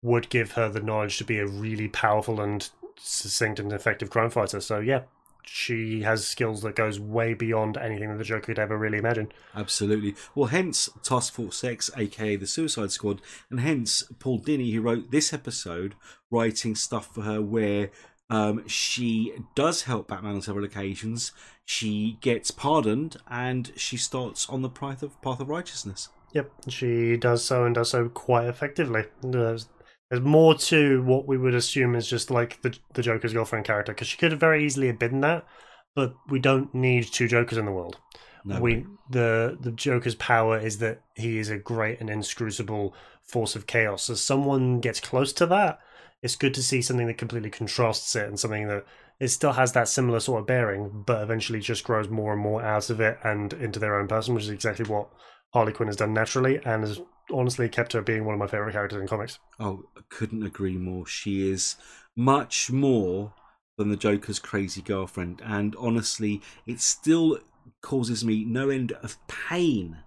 would 0.01 0.29
give 0.29 0.53
her 0.53 0.69
the 0.69 0.81
knowledge 0.81 1.19
to 1.19 1.25
be 1.25 1.39
a 1.39 1.47
really 1.47 1.89
powerful 1.89 2.41
and 2.41 2.69
succinct 2.97 3.59
and 3.59 3.73
effective 3.73 4.11
crime 4.11 4.31
fighter. 4.31 4.61
So 4.61 4.79
yeah, 4.79 5.03
she 5.45 6.03
has 6.03 6.27
skills 6.27 6.63
that 6.63 6.77
goes 6.77 6.99
way 6.99 7.35
beyond 7.35 7.77
anything 7.77 8.11
that 8.11 8.19
the 8.19 8.25
Joker 8.25 8.47
could 8.47 8.59
ever 8.59 8.77
really 8.77 8.99
imagine. 8.99 9.33
Absolutely. 9.55 10.15
Well, 10.35 10.49
hence 10.49 10.89
Task 11.03 11.33
Force 11.35 11.63
X, 11.65 11.91
aka 11.97 12.37
the 12.37 12.47
Suicide 12.47 12.93
Squad, 12.93 13.21
and 13.51 13.61
hence 13.61 14.03
Paul 14.19 14.41
Dini, 14.41 14.73
who 14.73 14.81
wrote 14.81 15.11
this 15.11 15.33
episode, 15.33 15.95
writing 16.31 16.75
stuff 16.75 17.13
for 17.15 17.23
her 17.23 17.43
where 17.43 17.91
um, 18.31 18.67
she 18.67 19.35
does 19.55 19.83
help 19.83 20.09
Batman 20.09 20.37
on 20.37 20.43
several 20.43 20.65
occasions. 20.65 21.33
She 21.65 22.19
gets 22.21 22.51
pardoned, 22.51 23.17
and 23.29 23.73
she 23.77 23.97
starts 23.97 24.49
on 24.49 24.63
the 24.63 24.71
path 24.71 25.03
of 25.03 25.21
path 25.23 25.41
of 25.41 25.49
righteousness. 25.49 26.09
Yep, 26.33 26.51
she 26.69 27.17
does 27.19 27.45
so 27.45 27.65
and 27.65 27.75
does 27.75 27.91
so 27.91 28.09
quite 28.09 28.47
effectively. 28.47 29.05
There's, 29.23 29.69
there's 30.13 30.23
more 30.23 30.55
to 30.55 31.03
what 31.05 31.27
we 31.27 31.39
would 31.39 31.55
assume 31.55 31.95
is 31.95 32.07
just 32.07 32.31
like 32.31 32.61
the 32.61 32.77
the 32.93 33.01
Joker's 33.01 33.33
girlfriend 33.33 33.65
character 33.65 33.95
because 33.95 34.09
she 34.09 34.19
could 34.19 34.31
have 34.33 34.41
very 34.41 34.63
easily 34.63 34.89
have 34.89 34.99
been 34.99 35.23
that, 35.23 35.47
but 35.95 36.15
we 36.29 36.39
don't 36.39 36.75
need 36.75 37.07
two 37.07 37.27
Jokers 37.27 37.57
in 37.57 37.65
the 37.65 37.73
world. 37.73 37.97
No 38.45 38.61
we 38.61 38.85
the 39.09 39.57
the 39.59 39.71
Joker's 39.71 40.15
power 40.17 40.59
is 40.59 40.77
that 40.79 41.01
he 41.17 41.39
is 41.39 41.49
a 41.49 41.57
great 41.57 41.99
and 41.99 42.11
inscrutable 42.11 42.95
force 43.23 43.57
of 43.57 43.67
chaos. 43.67 44.11
As 44.11 44.21
someone 44.21 44.81
gets 44.81 45.01
close 45.01 45.33
to 45.33 45.47
that, 45.47 45.81
it's 46.21 46.37
good 46.37 46.53
to 46.55 46.63
see 46.63 46.83
something 46.83 47.07
that 47.07 47.17
completely 47.17 47.49
contrasts 47.49 48.15
it 48.15 48.29
and 48.29 48.39
something 48.39 48.69
that 48.69 48.85
it 49.19 49.29
still 49.29 49.53
has 49.55 49.73
that 49.73 49.89
similar 49.89 50.21
sort 50.21 50.41
of 50.41 50.47
bearing, 50.47 51.05
but 51.07 51.23
eventually 51.23 51.61
just 51.61 51.85
grows 51.85 52.11
more 52.11 52.35
and 52.35 52.43
more 52.43 52.63
out 52.63 52.91
of 52.91 53.01
it 53.01 53.17
and 53.25 53.55
into 53.55 53.79
their 53.79 53.99
own 53.99 54.09
person, 54.09 54.35
which 54.35 54.45
is 54.45 54.51
exactly 54.51 54.85
what 54.85 55.09
Harley 55.53 55.73
Quinn 55.73 55.89
has 55.89 55.97
done 55.97 56.15
naturally 56.15 56.61
and 56.65 56.83
has 56.83 57.01
honestly 57.31 57.69
kept 57.69 57.93
her 57.93 58.03
being 58.03 58.25
one 58.25 58.35
of 58.35 58.39
my 58.39 58.47
favorite 58.47 58.73
characters 58.73 59.01
in 59.01 59.07
comics. 59.07 59.39
Oh, 59.61 59.85
I 59.97 60.01
couldn't 60.09 60.43
agree 60.43 60.77
more. 60.77 61.07
She 61.07 61.51
is 61.51 61.77
much 62.17 62.71
more 62.71 63.35
than 63.77 63.91
the 63.91 63.97
Joker's 63.97 64.39
crazy 64.39 64.83
girlfriend, 64.83 65.43
and 65.45 65.77
honestly, 65.77 66.41
it 66.67 66.81
still 66.81 67.39
causes 67.81 68.25
me 68.25 68.45
no 68.45 68.71
end 68.71 68.93
of 69.03 69.17
pain 69.29 69.99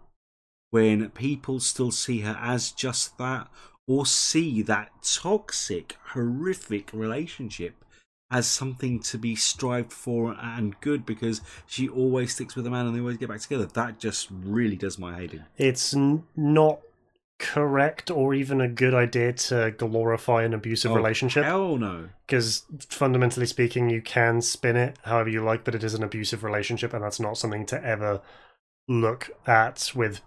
when 0.72 1.10
people 1.12 1.60
still 1.60 1.92
see 1.92 2.22
her 2.22 2.38
as 2.42 2.72
just 2.72 3.18
that, 3.18 3.48
or 3.88 4.06
see 4.06 4.62
that 4.64 4.92
toxic, 5.04 5.96
horrific 6.08 6.92
relationship 6.92 7.85
as 8.32 8.48
something 8.48 9.00
to 9.00 9.18
be 9.18 9.36
strived 9.36 9.94
for 9.94 10.36
and 10.42 10.80
good 10.82 11.06
because 11.06 11.42
she 11.68 11.88
always 11.88 12.34
sticks 12.34 12.56
with 12.56 12.66
a 12.66 12.70
man 12.70 12.88
and 12.88 12.96
they 12.96 13.00
always 13.00 13.18
get 13.18 13.30
back 13.30 13.40
together. 13.40 13.66
That 13.66 14.00
just 14.00 14.28
really 14.32 14.76
does 14.76 14.98
my 14.98 15.20
head 15.20 15.34
in. 15.34 15.46
It's 15.58 15.96
n- 15.96 16.24
not 16.36 16.80
correct 17.38 18.10
or 18.10 18.34
even 18.34 18.62
a 18.62 18.68
good 18.68 18.94
idea 18.94 19.34
to 19.34 19.70
glorify 19.78 20.44
an 20.44 20.54
abusive 20.54 20.92
Oh, 20.92 20.96
relationship 20.96 21.44
Hell 21.44 21.76
no. 21.78 22.08
because 22.26 22.64
fundamentally 22.90 23.46
speaking 23.46 23.90
you 23.90 24.02
can 24.02 24.42
spin 24.42 24.78
it 24.78 24.98
however 25.04 25.28
you 25.28 25.44
like 25.44 25.66
but 25.66 25.76
it 25.76 25.84
is 25.84 25.94
an 25.94 26.02
abusive 26.02 26.46
relationship 26.46 26.94
and 26.94 27.04
that's 27.04 27.20
not 27.20 27.38
something 27.38 27.66
to 27.66 27.86
ever 27.86 28.22
look 28.88 29.32
at 29.46 29.92
with 29.94 30.22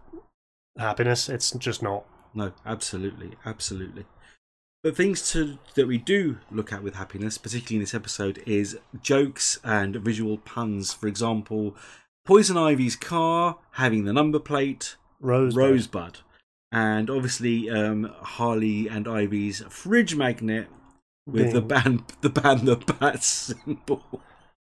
happiness 0.77 1.31
it's 1.31 1.51
just 1.53 1.83
not 1.83 2.05
No, 2.35 2.53
absolutely, 2.67 3.33
absolutely. 3.47 4.05
But 4.83 4.97
things 4.97 5.31
to 5.33 5.59
that 5.75 5.89
we 5.89 5.99
do 5.99 6.39
look 6.51 6.73
at 6.73 6.83
with 6.83 6.95
happiness, 6.95 7.37
particularly 7.37 7.77
in 7.77 7.81
this 7.83 7.95
episode, 7.95 8.43
is 8.47 8.79
jokes 9.03 9.59
and 9.65 9.97
visual 9.97 10.39
puns. 10.39 10.93
For 10.93 11.09
example, 11.09 11.75
Poison 12.25 12.57
Ivy's 12.57 12.95
car 12.97 13.59
having 13.73 14.05
the 14.05 14.13
number 14.13 14.39
plate 14.39 14.97
rose 15.21 15.57
Rosebud, 15.57 16.19
and 16.71 17.11
obviously 17.11 17.69
um, 17.69 18.13
Harley 18.21 18.87
and 18.89 19.09
Ivy's 19.09 19.63
fridge 19.69 20.15
magnet 20.15 20.69
with 21.27 21.53
the 21.53 21.61
band, 21.61 22.05
the 22.21 22.31
band, 22.31 22.61
the 22.67 22.77
bat 22.77 23.23
symbol. 23.23 24.23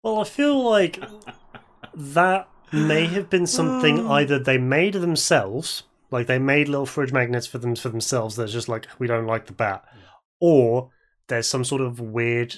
well 0.05 0.21
i 0.21 0.25
feel 0.25 0.63
like 0.63 1.03
that 1.95 2.49
may 2.73 3.07
have 3.07 3.29
been 3.31 3.47
something 3.47 4.01
Oh. 4.01 4.13
either 4.13 4.39
they 4.39 4.59
made 4.59 4.95
themselves 4.95 5.83
like 6.15 6.27
they 6.27 6.39
made 6.39 6.69
little 6.69 6.87
fridge 6.87 7.13
magnets 7.13 7.47
for 7.47 7.59
them 7.59 7.75
for 7.75 7.91
themselves 7.91 8.37
that's 8.37 8.53
just 8.53 8.69
like 8.69 8.87
we 8.99 9.07
don't 9.07 9.27
like 9.27 9.47
the 9.47 9.53
bat 9.53 9.85
or 10.41 10.91
there's 11.29 11.49
some 11.49 11.65
sort 11.65 11.83
of 11.83 12.01
weird 12.01 12.55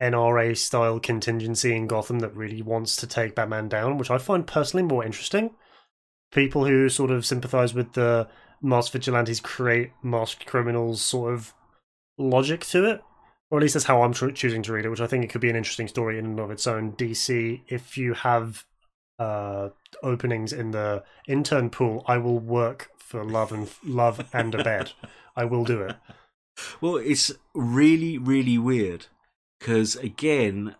NRA 0.00 0.56
style 0.56 0.98
contingency 0.98 1.74
in 1.74 1.86
Gotham 1.86 2.20
that 2.20 2.34
really 2.34 2.62
wants 2.62 2.96
to 2.96 3.06
take 3.06 3.34
Batman 3.34 3.68
down, 3.68 3.98
which 3.98 4.10
I 4.10 4.18
find 4.18 4.46
personally 4.46 4.82
more 4.82 5.04
interesting. 5.04 5.50
People 6.32 6.64
who 6.64 6.88
sort 6.88 7.10
of 7.10 7.26
sympathize 7.26 7.74
with 7.74 7.92
the 7.92 8.28
masked 8.62 8.92
vigilantes 8.92 9.40
create 9.40 9.90
masked 10.02 10.46
criminals 10.46 11.02
sort 11.02 11.34
of 11.34 11.52
logic 12.16 12.64
to 12.66 12.84
it, 12.84 13.02
or 13.50 13.58
at 13.58 13.62
least 13.62 13.74
that's 13.74 13.86
how 13.86 14.02
I'm 14.02 14.14
choosing 14.14 14.62
to 14.62 14.72
read 14.72 14.86
it, 14.86 14.90
which 14.90 15.00
I 15.00 15.06
think 15.06 15.24
it 15.24 15.28
could 15.28 15.40
be 15.40 15.50
an 15.50 15.56
interesting 15.56 15.88
story 15.88 16.18
in 16.18 16.24
and 16.24 16.40
of 16.40 16.50
its 16.50 16.66
own. 16.66 16.92
DC, 16.92 17.62
if 17.68 17.98
you 17.98 18.14
have 18.14 18.64
uh, 19.20 19.68
openings 20.02 20.52
in 20.52 20.72
the 20.72 21.04
intern 21.28 21.70
pool, 21.70 22.02
I 22.06 22.16
will 22.18 22.38
work 22.38 22.90
for 22.98 23.22
love 23.24 23.52
and 23.52 23.70
love 23.84 24.28
and 24.32 24.54
a 24.54 24.64
bed. 24.64 24.92
I 25.36 25.44
will 25.44 25.64
do 25.64 25.82
it. 25.82 25.96
Well, 26.82 26.96
it's 26.96 27.32
really, 27.54 28.18
really 28.18 28.58
weird 28.58 29.06
because 29.58 29.96
again, 29.96 30.74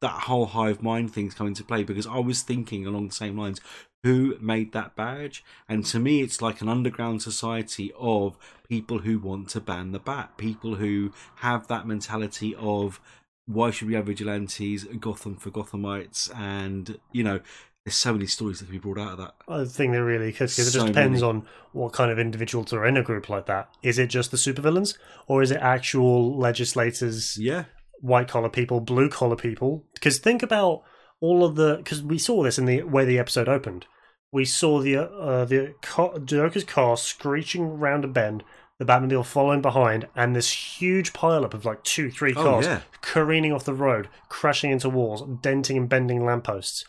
that 0.00 0.22
whole 0.22 0.46
hive 0.46 0.82
mind 0.82 1.12
thing's 1.12 1.34
come 1.34 1.48
into 1.48 1.62
play 1.62 1.82
because 1.82 2.06
I 2.06 2.20
was 2.20 2.40
thinking 2.40 2.86
along 2.86 3.08
the 3.08 3.14
same 3.14 3.36
lines. 3.36 3.60
Who 4.02 4.38
made 4.40 4.72
that 4.72 4.96
badge? 4.96 5.44
And 5.68 5.84
to 5.86 5.98
me, 5.98 6.22
it's 6.22 6.40
like 6.40 6.62
an 6.62 6.70
underground 6.70 7.20
society 7.20 7.92
of 7.98 8.38
people 8.66 9.00
who 9.00 9.18
want 9.18 9.50
to 9.50 9.60
ban 9.60 9.92
the 9.92 9.98
bat, 9.98 10.38
people 10.38 10.76
who 10.76 11.12
have 11.36 11.66
that 11.68 11.86
mentality 11.86 12.54
of 12.58 12.98
why 13.46 13.70
should 13.70 13.88
we 13.88 13.94
have 13.94 14.06
vigilantes, 14.06 14.84
Gotham 15.00 15.36
for 15.36 15.50
Gothamites, 15.50 16.34
and 16.34 16.98
you 17.12 17.24
know, 17.24 17.40
there's 17.86 17.94
so 17.94 18.12
many 18.12 18.26
stories 18.26 18.58
that 18.58 18.64
can 18.64 18.72
be 18.72 18.78
brought 18.80 18.98
out 18.98 19.12
of 19.12 19.18
that. 19.18 19.34
I 19.46 19.64
think 19.64 19.92
they 19.92 20.00
really 20.00 20.32
could 20.32 20.48
because 20.48 20.58
it 20.66 20.72
So 20.72 20.80
just 20.80 20.86
depends 20.88 21.20
many. 21.20 21.30
on 21.30 21.46
what 21.72 21.92
kind 21.92 22.10
of 22.10 22.18
individuals 22.18 22.72
are 22.72 22.84
in 22.84 22.96
a 22.96 23.02
group 23.02 23.28
like 23.28 23.46
that. 23.46 23.68
Is 23.80 23.96
it 23.96 24.08
just 24.08 24.32
the 24.32 24.36
supervillains, 24.36 24.98
or 25.28 25.40
is 25.40 25.52
it 25.52 25.58
actual 25.58 26.36
legislators, 26.36 27.38
Yeah, 27.38 27.66
white 28.00 28.26
collar 28.26 28.48
people, 28.48 28.80
blue 28.80 29.08
collar 29.08 29.36
people? 29.36 29.84
Because 29.94 30.18
think 30.18 30.42
about 30.42 30.82
all 31.20 31.44
of 31.44 31.54
the 31.54 31.76
because 31.76 32.02
we 32.02 32.18
saw 32.18 32.42
this 32.42 32.58
in 32.58 32.64
the 32.64 32.82
way 32.82 33.04
the 33.04 33.20
episode 33.20 33.48
opened. 33.48 33.86
We 34.32 34.44
saw 34.44 34.80
the 34.80 34.96
uh, 34.96 35.44
the 35.44 35.76
car, 35.80 36.18
Joker's 36.18 36.64
car 36.64 36.96
screeching 36.96 37.78
round 37.78 38.04
a 38.04 38.08
bend, 38.08 38.42
the 38.80 38.84
Batmobile 38.84 39.24
following 39.24 39.62
behind, 39.62 40.08
and 40.16 40.34
this 40.34 40.50
huge 40.50 41.12
pileup 41.12 41.54
of 41.54 41.64
like 41.64 41.84
two, 41.84 42.10
three 42.10 42.34
cars 42.34 42.66
yeah. 42.66 42.80
careening 43.00 43.52
off 43.52 43.64
the 43.64 43.72
road, 43.72 44.08
crashing 44.28 44.72
into 44.72 44.90
walls, 44.90 45.22
denting 45.40 45.76
and 45.76 45.88
bending 45.88 46.24
lampposts. 46.24 46.84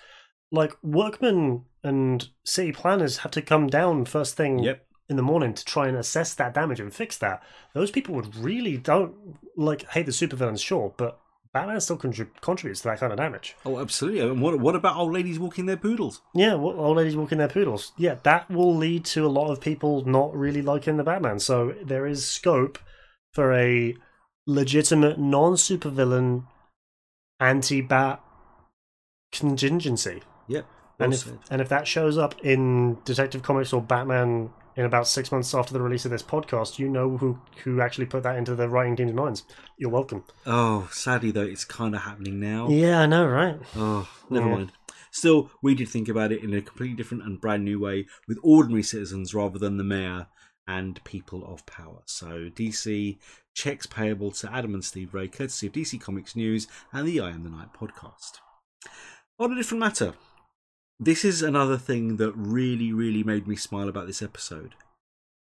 Like 0.51 0.73
workmen 0.81 1.65
and 1.83 2.29
city 2.45 2.71
planners 2.71 3.17
have 3.17 3.31
to 3.31 3.41
come 3.41 3.67
down 3.67 4.05
first 4.05 4.35
thing 4.35 4.59
yep. 4.59 4.85
in 5.09 5.15
the 5.15 5.21
morning 5.21 5.53
to 5.53 5.65
try 5.65 5.87
and 5.87 5.97
assess 5.97 6.33
that 6.35 6.53
damage 6.53 6.79
and 6.79 6.93
fix 6.93 7.17
that. 7.17 7.43
Those 7.73 7.91
people 7.91 8.15
would 8.15 8.35
really 8.35 8.77
don't 8.77 9.37
like 9.55 9.87
hate 9.89 10.05
the 10.05 10.11
supervillains, 10.11 10.63
sure, 10.63 10.93
but 10.97 11.19
Batman 11.53 11.81
still 11.81 11.97
contrib- 11.97 12.39
contributes 12.41 12.81
to 12.81 12.89
that 12.89 12.99
kind 12.99 13.11
of 13.11 13.17
damage. 13.17 13.55
Oh, 13.65 13.79
absolutely. 13.79 14.19
And 14.19 14.41
what 14.41 14.59
what 14.59 14.75
about 14.75 14.97
old 14.97 15.13
ladies 15.13 15.39
walking 15.39 15.65
their 15.65 15.77
poodles? 15.77 16.21
Yeah, 16.35 16.55
well, 16.55 16.79
old 16.79 16.97
ladies 16.97 17.15
walking 17.15 17.37
their 17.37 17.47
poodles. 17.47 17.93
Yeah, 17.97 18.17
that 18.23 18.49
will 18.49 18.75
lead 18.75 19.05
to 19.05 19.25
a 19.25 19.29
lot 19.29 19.51
of 19.51 19.61
people 19.61 20.05
not 20.05 20.35
really 20.35 20.61
liking 20.61 20.97
the 20.97 21.03
Batman. 21.03 21.39
So 21.39 21.73
there 21.83 22.05
is 22.05 22.27
scope 22.27 22.77
for 23.33 23.53
a 23.53 23.95
legitimate 24.45 25.19
non-supervillain 25.19 26.45
anti-Bat 27.39 28.21
contingency. 29.31 30.21
Yep. 30.47 30.65
Well 30.99 31.05
and 31.05 31.13
if 31.13 31.31
and 31.51 31.61
if 31.61 31.69
that 31.69 31.87
shows 31.87 32.17
up 32.17 32.35
in 32.43 32.97
Detective 33.05 33.43
Comics 33.43 33.71
or 33.73 33.81
Batman 33.81 34.49
in 34.75 34.85
about 34.85 35.07
six 35.07 35.31
months 35.31 35.53
after 35.53 35.73
the 35.73 35.81
release 35.81 36.05
of 36.05 36.11
this 36.11 36.23
podcast, 36.23 36.79
you 36.79 36.89
know 36.89 37.17
who 37.17 37.39
who 37.63 37.81
actually 37.81 38.05
put 38.07 38.23
that 38.23 38.35
into 38.37 38.55
the 38.55 38.67
writing 38.69 38.95
team's 38.95 39.13
minds. 39.13 39.43
You're 39.77 39.91
welcome. 39.91 40.23
Oh, 40.45 40.89
sadly 40.91 41.31
though, 41.31 41.43
it's 41.43 41.65
kind 41.65 41.93
of 41.95 42.01
happening 42.01 42.39
now. 42.39 42.67
Yeah, 42.69 43.01
I 43.01 43.05
know, 43.05 43.27
right? 43.27 43.59
Oh, 43.75 44.07
never 44.29 44.47
Yeah. 44.47 44.55
mind. 44.55 44.71
Still, 45.11 45.49
we 45.63 45.73
did 45.73 45.89
think 45.89 46.09
about 46.09 46.31
it 46.31 46.43
in 46.43 46.53
a 46.53 46.61
completely 46.61 46.95
different 46.95 47.23
and 47.23 47.39
brand 47.41 47.63
new 47.63 47.79
way 47.79 48.05
with 48.27 48.37
ordinary 48.43 48.83
citizens 48.83 49.33
rather 49.33 49.57
than 49.57 49.77
the 49.77 49.83
mayor 49.83 50.27
and 50.67 51.03
people 51.05 51.45
of 51.45 51.65
power. 51.65 52.01
So, 52.05 52.49
DC 52.53 53.17
checks 53.53 53.85
payable 53.85 54.31
to 54.31 54.53
Adam 54.53 54.73
and 54.73 54.83
Steve 54.83 55.13
Ray, 55.13 55.27
courtesy 55.27 55.67
of 55.67 55.73
DC 55.73 55.99
Comics 55.99 56.35
News 56.35 56.67
and 56.91 57.07
the 57.07 57.19
I 57.21 57.29
Am 57.29 57.43
the 57.43 57.49
Night 57.49 57.69
podcast. 57.73 58.33
On 59.39 59.51
a 59.51 59.55
different 59.55 59.79
matter, 59.79 60.13
this 60.99 61.23
is 61.23 61.41
another 61.41 61.77
thing 61.77 62.17
that 62.17 62.31
really, 62.33 62.91
really 62.91 63.23
made 63.23 63.47
me 63.47 63.55
smile 63.55 63.89
about 63.89 64.07
this 64.07 64.21
episode. 64.21 64.75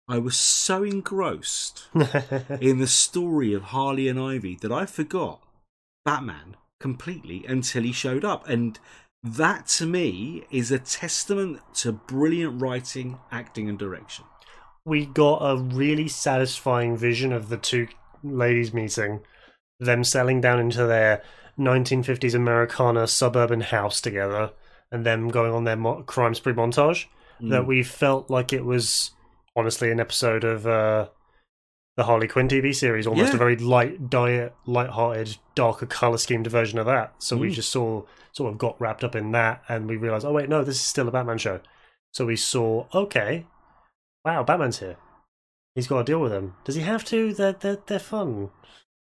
I 0.09 0.19
was 0.19 0.37
so 0.37 0.83
engrossed 0.83 1.88
in 2.61 2.78
the 2.78 2.87
story 2.87 3.52
of 3.52 3.64
Harley 3.64 4.09
and 4.09 4.19
Ivy 4.19 4.57
that 4.62 4.73
I 4.73 4.87
forgot 4.87 5.40
Batman 6.04 6.57
completely 6.80 7.45
until 7.47 7.83
he 7.83 7.92
showed 7.92 8.25
up. 8.25 8.49
And 8.49 8.78
that 9.23 9.66
to 9.69 9.87
me 9.87 10.45
is 10.50 10.71
a 10.71 10.78
testament 10.78 11.61
to 11.76 11.92
brilliant 11.92 12.61
writing, 12.61 13.19
acting, 13.30 13.69
and 13.69 13.78
direction. 13.78 14.25
we 14.85 15.07
got 15.07 15.38
a 15.38 15.57
really 15.57 16.09
satisfying 16.09 16.97
vision 16.97 17.33
of 17.33 17.49
the 17.49 17.57
two 17.57 17.87
ladies 18.23 18.73
meeting, 18.73 19.21
them 19.78 20.02
settling 20.04 20.40
down 20.40 20.59
into 20.59 20.87
their 20.87 21.23
1950s 21.59 22.35
Americana 22.35 23.07
suburban 23.07 23.61
house 23.61 24.00
together, 24.00 24.50
and 24.93 25.05
them 25.07 25.29
going 25.29 25.53
on 25.53 25.65
their 25.65 25.77
mo- 25.77 26.03
crime 26.03 26.35
spree 26.35 26.53
montage. 26.53 27.07
That 27.41 27.63
Mm. 27.63 27.67
we 27.67 27.83
felt 27.83 28.29
like 28.29 28.53
it 28.53 28.65
was 28.65 29.13
honestly 29.57 29.91
an 29.91 29.99
episode 30.01 30.45
of 30.45 30.67
uh, 30.67 31.09
the 31.97 32.05
Harley 32.05 32.29
Quinn 32.29 32.49
TV 32.49 32.75
series, 32.75 33.07
almost 33.07 33.31
Yeah. 33.31 33.37
a 33.37 33.39
very 33.39 33.57
light, 33.57 34.11
diet, 34.11 34.55
light-hearted, 34.67 35.39
darker 35.55 35.87
color 35.87 36.19
schemed 36.19 36.47
version 36.49 36.79
of 36.79 36.87
that. 36.87 37.15
So 37.19 37.37
we 37.37 37.49
Mm. 37.51 37.55
just 37.55 37.71
saw 37.71 38.03
sort 38.33 38.53
of 38.53 38.59
got 38.59 38.81
wrapped 38.81 39.03
up 39.03 39.15
in 39.17 39.33
that, 39.33 39.63
and 39.69 39.89
we 39.89 39.97
realized, 39.97 40.25
oh 40.27 40.33
wait, 40.33 40.49
no, 40.49 40.63
this 40.63 40.77
is 40.77 40.83
still 40.83 41.09
a 41.09 41.11
Batman 41.11 41.39
show. 41.39 41.61
So 42.13 42.27
we 42.27 42.37
saw, 42.37 42.87
okay, 42.95 43.47
wow, 44.25 44.43
Batman's 44.45 44.79
here. 44.81 44.97
He's 45.75 45.87
got 45.87 45.99
to 45.99 46.05
deal 46.05 46.21
with 46.21 46.33
them. 46.33 46.57
Does 46.65 46.75
he 46.75 46.83
have 46.83 47.05
to? 47.07 47.33
They're 47.33 47.53
they're, 47.53 47.79
they're 47.87 47.99
fun. 47.99 48.51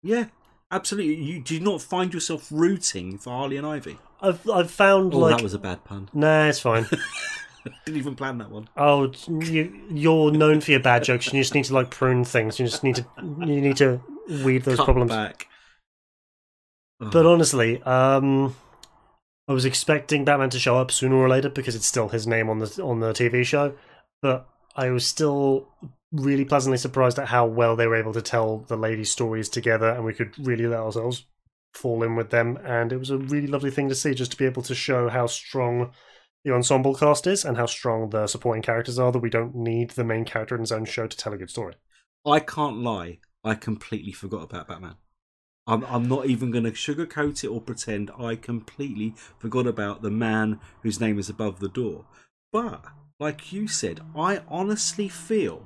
Yeah, 0.01 0.25
absolutely. 0.71 1.15
You 1.15 1.39
do 1.41 1.59
not 1.59 1.81
find 1.81 2.13
yourself 2.13 2.47
rooting 2.51 3.17
for 3.17 3.29
Harley 3.29 3.57
and 3.57 3.67
Ivy. 3.67 3.97
I've 4.23 4.49
I've 4.49 4.71
found 4.71 5.13
Oh, 5.13 5.19
like 5.19 5.37
that 5.37 5.43
was 5.43 5.53
a 5.53 5.59
bad 5.59 5.83
pun. 5.83 6.09
nah, 6.13 6.45
it's 6.47 6.59
fine. 6.59 6.87
Didn't 7.85 7.97
even 7.97 8.15
plan 8.15 8.39
that 8.39 8.49
one. 8.51 8.67
oh, 8.75 9.11
you 9.27 9.81
you're 9.89 10.31
known 10.31 10.61
for 10.61 10.71
your 10.71 10.79
bad 10.81 11.03
jokes. 11.03 11.27
and 11.27 11.35
You 11.35 11.41
just 11.43 11.53
need 11.53 11.65
to 11.65 11.73
like 11.73 11.91
prune 11.91 12.23
things. 12.25 12.59
You 12.59 12.65
just 12.65 12.83
need 12.83 12.95
to 12.95 13.05
you 13.21 13.61
need 13.61 13.77
to 13.77 14.01
weed 14.43 14.63
those 14.63 14.77
Cut 14.77 14.85
problems. 14.85 15.11
back. 15.11 15.47
Oh, 17.01 17.09
But 17.09 17.25
honestly, 17.25 17.81
um, 17.83 18.55
I 19.47 19.53
was 19.53 19.65
expecting 19.65 20.25
Batman 20.25 20.49
to 20.51 20.59
show 20.59 20.77
up 20.77 20.91
sooner 20.91 21.15
or 21.15 21.27
later 21.29 21.49
because 21.49 21.75
it's 21.75 21.85
still 21.87 22.09
his 22.09 22.25
name 22.27 22.49
on 22.49 22.59
the 22.59 22.81
on 22.83 22.99
the 23.01 23.11
TV 23.13 23.45
show. 23.45 23.73
But 24.21 24.47
I 24.75 24.89
was 24.89 25.05
still 25.05 25.67
really 26.11 26.45
pleasantly 26.45 26.77
surprised 26.77 27.17
at 27.19 27.27
how 27.29 27.45
well 27.45 27.75
they 27.75 27.87
were 27.87 27.95
able 27.95 28.13
to 28.13 28.21
tell 28.21 28.59
the 28.67 28.77
ladies' 28.77 29.11
stories 29.11 29.49
together, 29.49 29.89
and 29.89 30.03
we 30.05 30.13
could 30.13 30.33
really 30.45 30.67
let 30.67 30.79
ourselves 30.79 31.25
fall 31.73 32.03
in 32.03 32.15
with 32.15 32.29
them. 32.29 32.57
And 32.63 32.91
it 32.91 32.97
was 32.97 33.09
a 33.09 33.17
really 33.17 33.47
lovely 33.47 33.71
thing 33.71 33.89
to 33.89 33.95
see, 33.95 34.13
just 34.13 34.31
to 34.31 34.37
be 34.37 34.45
able 34.45 34.63
to 34.63 34.75
show 34.75 35.09
how 35.09 35.27
strong 35.27 35.91
the 36.43 36.53
ensemble 36.53 36.95
cast 36.95 37.27
is 37.27 37.45
and 37.45 37.57
how 37.57 37.65
strong 37.65 38.09
the 38.09 38.27
supporting 38.27 38.63
characters 38.63 38.99
are. 38.99 39.11
That 39.11 39.19
we 39.19 39.29
don't 39.29 39.55
need 39.55 39.91
the 39.91 40.03
main 40.03 40.25
character 40.25 40.55
in 40.55 40.61
his 40.61 40.71
own 40.71 40.85
show 40.85 41.07
to 41.07 41.17
tell 41.17 41.33
a 41.33 41.37
good 41.37 41.49
story. 41.49 41.75
I 42.25 42.39
can't 42.39 42.77
lie. 42.77 43.19
I 43.43 43.55
completely 43.55 44.13
forgot 44.13 44.43
about 44.43 44.67
Batman. 44.67 44.95
I'm, 45.65 45.83
I'm 45.85 46.07
not 46.07 46.25
even 46.25 46.51
going 46.51 46.65
to 46.65 46.71
sugarcoat 46.71 47.43
it 47.43 47.47
or 47.47 47.61
pretend 47.61 48.11
I 48.19 48.35
completely 48.35 49.15
forgot 49.37 49.65
about 49.65 50.01
the 50.01 50.11
man 50.11 50.59
whose 50.81 50.99
name 50.99 51.17
is 51.17 51.29
above 51.29 51.59
the 51.59 51.69
door. 51.69 52.05
But, 52.51 52.85
like 53.19 53.53
you 53.53 53.67
said, 53.67 54.01
I 54.15 54.41
honestly 54.47 55.07
feel 55.07 55.65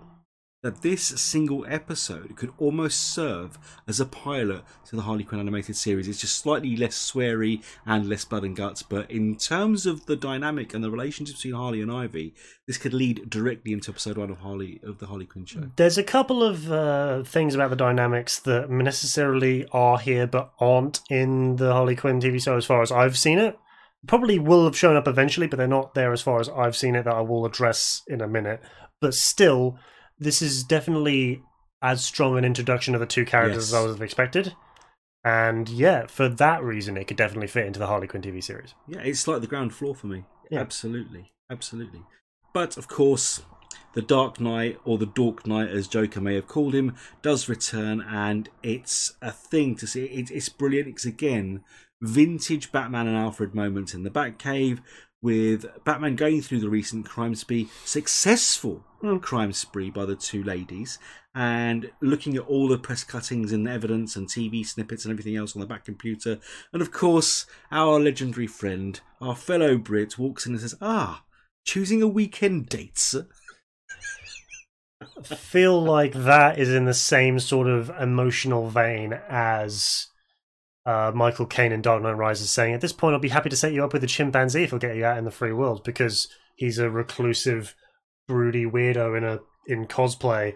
that 0.64 0.82
this 0.82 1.04
single 1.04 1.66
episode 1.70 2.36
could 2.36 2.52
almost 2.58 3.00
serve 3.00 3.60
as 3.88 4.00
a 4.00 4.06
pilot 4.06 4.64
to 4.86 4.96
the 4.96 5.04
Harley 5.04 5.24
Quinn 5.24 5.40
animated 5.40 5.76
series. 5.76 6.08
It's 6.08 6.22
just 6.22 6.40
slightly 6.40 6.76
less 6.76 6.98
sweary 6.98 7.64
and 7.86 8.10
less 8.10 8.26
blood 8.26 8.44
and 8.44 8.56
guts, 8.56 8.82
but 8.82 9.10
in 9.12 9.36
terms 9.36 9.86
of 9.86 10.08
the 10.08 10.16
dynamic 10.16 10.74
and 10.74 10.84
the 10.84 10.90
relationship 10.90 11.36
between 11.36 11.54
Harley 11.54 11.82
and 11.82 11.92
Ivy, 11.92 12.34
this 12.66 12.78
could 12.78 12.94
lead 12.94 13.30
directly 13.30 13.72
into 13.72 13.92
episode 13.92 14.18
one 14.18 14.32
of 14.32 14.40
Harley 14.40 14.80
of 14.84 14.98
the 14.98 15.06
Harley 15.06 15.26
Quinn 15.26 15.46
show. 15.46 15.64
There's 15.76 15.98
a 15.98 16.04
couple 16.04 16.44
of 16.44 16.72
uh, 16.72 17.24
things 17.24 17.54
about 17.54 17.70
the 17.70 17.76
dynamics 17.76 18.40
that 18.40 18.70
necessarily 18.70 19.68
are 19.72 20.00
here 20.00 20.26
but 20.26 20.52
aren't 20.60 21.02
in 21.10 21.58
the 21.58 21.72
Harley 21.72 21.96
Quinn 21.96 22.20
TV 22.20 22.42
show 22.44 22.58
as 22.58 22.66
far 22.66 22.82
as 22.82 22.92
I've 22.92 23.18
seen 23.18 23.38
it. 23.38 23.58
Probably 24.08 24.40
will 24.40 24.66
have 24.66 24.78
shown 24.78 24.96
up 24.96 25.08
eventually, 25.08 25.48
but 25.48 25.58
they're 25.58 25.68
not 25.68 25.94
there 25.94 26.14
as 26.14 26.22
far 26.22 26.40
as 26.40 26.50
I've 26.50 26.76
seen 26.76 26.96
it 26.96 27.06
that 27.06 27.16
I 27.16 27.22
will 27.22 27.46
address 27.46 28.02
in 28.08 28.22
a 28.22 28.28
minute. 28.28 28.62
But 29.02 29.14
still, 29.14 29.78
this 30.20 30.42
is 30.42 30.64
definitely 30.64 31.42
as 31.82 32.04
strong 32.04 32.38
an 32.38 32.46
introduction 32.46 32.94
of 32.96 33.00
the 33.00 33.06
two 33.06 33.26
characters 33.26 33.66
Yes. 33.66 33.70
as 33.70 33.74
I 33.74 33.82
would 33.82 33.90
have 33.92 34.02
expected. 34.02 34.54
And 35.24 35.68
yeah, 35.70 36.08
for 36.08 36.30
that 36.30 36.64
reason, 36.64 36.96
it 36.98 37.08
could 37.08 37.18
definitely 37.18 37.48
fit 37.48 37.66
into 37.66 37.80
the 37.80 37.88
Harley 37.88 38.08
Quinn 38.08 38.22
TV 38.24 38.42
series. 38.44 38.74
Yeah, 38.88 39.00
it's 39.02 39.28
like 39.28 39.42
the 39.42 39.48
ground 39.48 39.74
floor 39.74 39.94
for 39.94 40.08
me. 40.08 40.24
Yeah. 40.50 40.60
Absolutely, 40.62 41.34
absolutely. 41.52 42.02
But 42.54 42.78
of 42.78 42.88
course, 42.88 43.42
the 43.94 44.02
Dark 44.02 44.40
Knight, 44.40 44.80
or 44.86 44.98
the 44.98 45.06
Dork 45.06 45.46
Knight, 45.46 45.70
as 45.70 45.88
Joker 45.88 46.22
may 46.22 46.36
have 46.36 46.48
called 46.48 46.74
him, 46.74 46.96
does 47.22 47.50
return, 47.50 48.00
and 48.02 48.48
it's 48.64 49.14
a 49.22 49.32
thing 49.32 49.76
to 49.78 49.88
see. 49.88 50.06
It's 50.06 50.50
brilliant. 50.50 50.88
It's 50.88 51.06
again 51.06 51.64
vintage 52.02 52.72
Batman 52.72 53.08
and 53.08 53.18
Alfred 53.18 53.54
moments 53.56 53.94
in 53.94 54.04
the 54.04 54.10
Batcave, 54.12 54.80
with 55.22 55.66
Batman 55.84 56.16
going 56.16 56.42
through 56.42 56.60
the 56.60 56.70
recent 56.70 57.06
crime 57.08 57.36
spree, 57.36 57.68
successful 57.84 58.76
Hmm. 58.76 58.87
Crime 59.22 59.54
spree 59.54 59.90
by 59.90 60.06
the 60.06 60.16
two 60.16 60.44
ladies, 60.44 61.00
and 61.36 61.92
looking 62.02 62.36
at 62.36 62.48
all 62.48 62.68
the 62.68 62.78
press 62.78 63.04
cuttings 63.04 63.52
and 63.52 63.68
evidence 63.68 64.16
and 64.16 64.28
TV 64.28 64.66
snippets 64.66 65.06
and 65.06 65.12
everything 65.12 65.36
else 65.36 65.56
on 65.56 65.60
the 65.60 65.68
Bat 65.68 65.86
computer. 65.86 66.40
And 66.74 66.82
of 66.82 66.92
course, 66.92 67.46
our 67.72 68.00
legendary 68.00 68.48
friend, 68.48 69.00
our 69.22 69.36
fellow 69.36 69.78
Brit, 69.78 70.18
walks 70.18 70.46
in 70.46 70.54
and 70.54 70.62
says, 70.62 70.76
Ah, 70.82 71.24
choosing 71.64 72.02
a 72.02 72.08
weekend 72.08 72.70
date, 72.70 72.98
sir. 72.98 73.28
feel 75.24 75.82
like 75.82 76.14
that 76.14 76.58
is 76.58 76.74
in 76.74 76.86
the 76.86 76.94
same 76.94 77.40
sort 77.40 77.68
of 77.68 77.92
emotional 78.00 78.70
vein 78.70 79.14
as 79.30 80.08
uh, 80.88 81.12
Michael 81.14 81.46
Caine 81.46 81.74
in 81.74 81.82
Dark 81.82 82.02
Knight 82.02 82.14
Rises 82.14 82.50
saying, 82.50 82.74
At 82.74 82.82
this 82.82 82.94
point, 82.94 83.14
I'll 83.14 83.20
be 83.20 83.30
happy 83.30 83.50
to 83.50 83.58
set 83.58 83.74
you 83.74 83.84
up 83.84 83.94
with 83.94 84.04
a 84.04 84.08
chimpanzee 84.08 84.64
if 84.64 84.74
I'll 84.74 84.80
get 84.80 84.96
you 84.96 85.06
out 85.06 85.18
in 85.18 85.26
the 85.26 85.32
free 85.32 85.52
world 85.52 85.84
because 85.84 86.30
he's 86.56 86.80
a 86.80 86.90
reclusive, 86.90 87.76
broody 88.28 88.66
weirdo 88.66 89.18
in 89.18 89.24
a 89.24 89.40
in 89.68 89.86
cosplay 89.86 90.56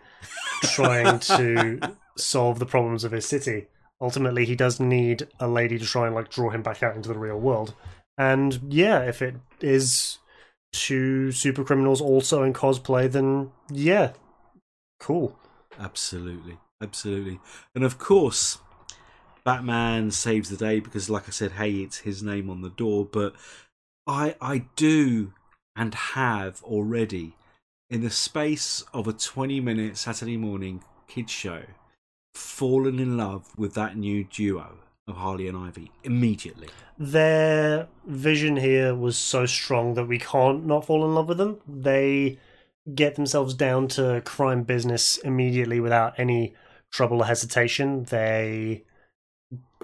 trying 0.63 1.19
to 1.37 1.79
solve 2.17 2.59
the 2.59 2.65
problems 2.65 3.03
of 3.03 3.11
his 3.11 3.27
city. 3.27 3.67
Ultimately, 3.99 4.45
he 4.45 4.55
does 4.55 4.79
need 4.79 5.27
a 5.39 5.47
lady 5.47 5.77
to 5.77 5.85
try 5.85 6.07
and 6.07 6.15
like 6.15 6.29
draw 6.29 6.49
him 6.49 6.63
back 6.63 6.81
out 6.81 6.95
into 6.95 7.09
the 7.09 7.19
real 7.19 7.39
world. 7.39 7.73
And 8.17 8.59
yeah, 8.69 9.01
if 9.01 9.21
it 9.21 9.35
is 9.59 10.17
two 10.73 11.31
super 11.31 11.63
criminals 11.63 12.01
also 12.01 12.43
in 12.43 12.53
cosplay, 12.53 13.11
then 13.11 13.51
yeah, 13.69 14.13
cool. 14.99 15.37
Absolutely, 15.79 16.57
absolutely. 16.81 17.39
And 17.75 17.83
of 17.83 17.97
course, 17.97 18.59
Batman 19.43 20.11
saves 20.11 20.49
the 20.49 20.57
day 20.57 20.79
because, 20.79 21.09
like 21.09 21.27
I 21.27 21.31
said, 21.31 21.53
hey, 21.53 21.71
it's 21.71 21.99
his 21.99 22.21
name 22.21 22.49
on 22.49 22.61
the 22.61 22.69
door. 22.69 23.05
But 23.05 23.33
I, 24.05 24.35
I 24.41 24.65
do 24.75 25.33
and 25.75 25.93
have 25.93 26.61
already, 26.63 27.35
in 27.91 28.01
the 28.01 28.09
space 28.09 28.83
of 28.93 29.05
a 29.05 29.13
twenty-minute 29.13 29.97
Saturday 29.97 30.37
morning 30.37 30.81
kids 31.07 31.31
show, 31.31 31.63
fallen 32.33 32.97
in 32.97 33.17
love 33.17 33.49
with 33.57 33.73
that 33.73 33.97
new 33.97 34.23
duo 34.23 34.77
of 35.07 35.17
Harley 35.17 35.47
and 35.49 35.57
Ivy 35.57 35.91
immediately. 36.03 36.69
Their 36.97 37.89
vision 38.07 38.55
here 38.55 38.95
was 38.95 39.17
so 39.17 39.45
strong 39.45 39.95
that 39.95 40.05
we 40.05 40.17
can't 40.17 40.65
not 40.65 40.85
fall 40.85 41.03
in 41.03 41.13
love 41.13 41.27
with 41.27 41.37
them. 41.37 41.59
They 41.67 42.39
get 42.95 43.15
themselves 43.15 43.53
down 43.53 43.89
to 43.89 44.21
crime 44.25 44.63
business 44.63 45.17
immediately 45.17 45.81
without 45.81 46.17
any 46.17 46.55
trouble 46.91 47.21
or 47.21 47.25
hesitation. 47.25 48.05
They 48.05 48.85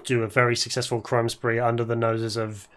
do 0.04 0.22
a 0.22 0.28
very 0.28 0.56
successful 0.56 1.02
crime 1.02 1.28
spree 1.28 1.58
under 1.58 1.84
the 1.84 1.96
noses 1.96 2.36
of 2.38 2.68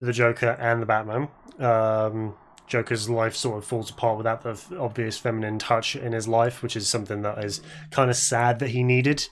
the 0.00 0.12
Joker 0.12 0.56
and 0.60 0.80
the 0.80 0.86
Batman. 0.86 1.28
Um, 1.58 2.34
Joker's 2.68 3.08
life 3.08 3.34
sort 3.34 3.58
of 3.58 3.64
falls 3.64 3.90
apart 3.90 4.18
without 4.18 4.42
the 4.42 4.50
f- 4.50 4.72
obvious 4.78 5.18
feminine 5.18 5.58
touch 5.58 5.96
in 5.96 6.12
his 6.12 6.28
life, 6.28 6.62
which 6.62 6.76
is 6.76 6.88
something 6.88 7.22
that 7.22 7.42
is 7.44 7.60
kind 7.90 8.10
of 8.10 8.16
sad 8.16 8.58
that 8.58 8.70
he 8.70 8.82
needed. 8.82 9.26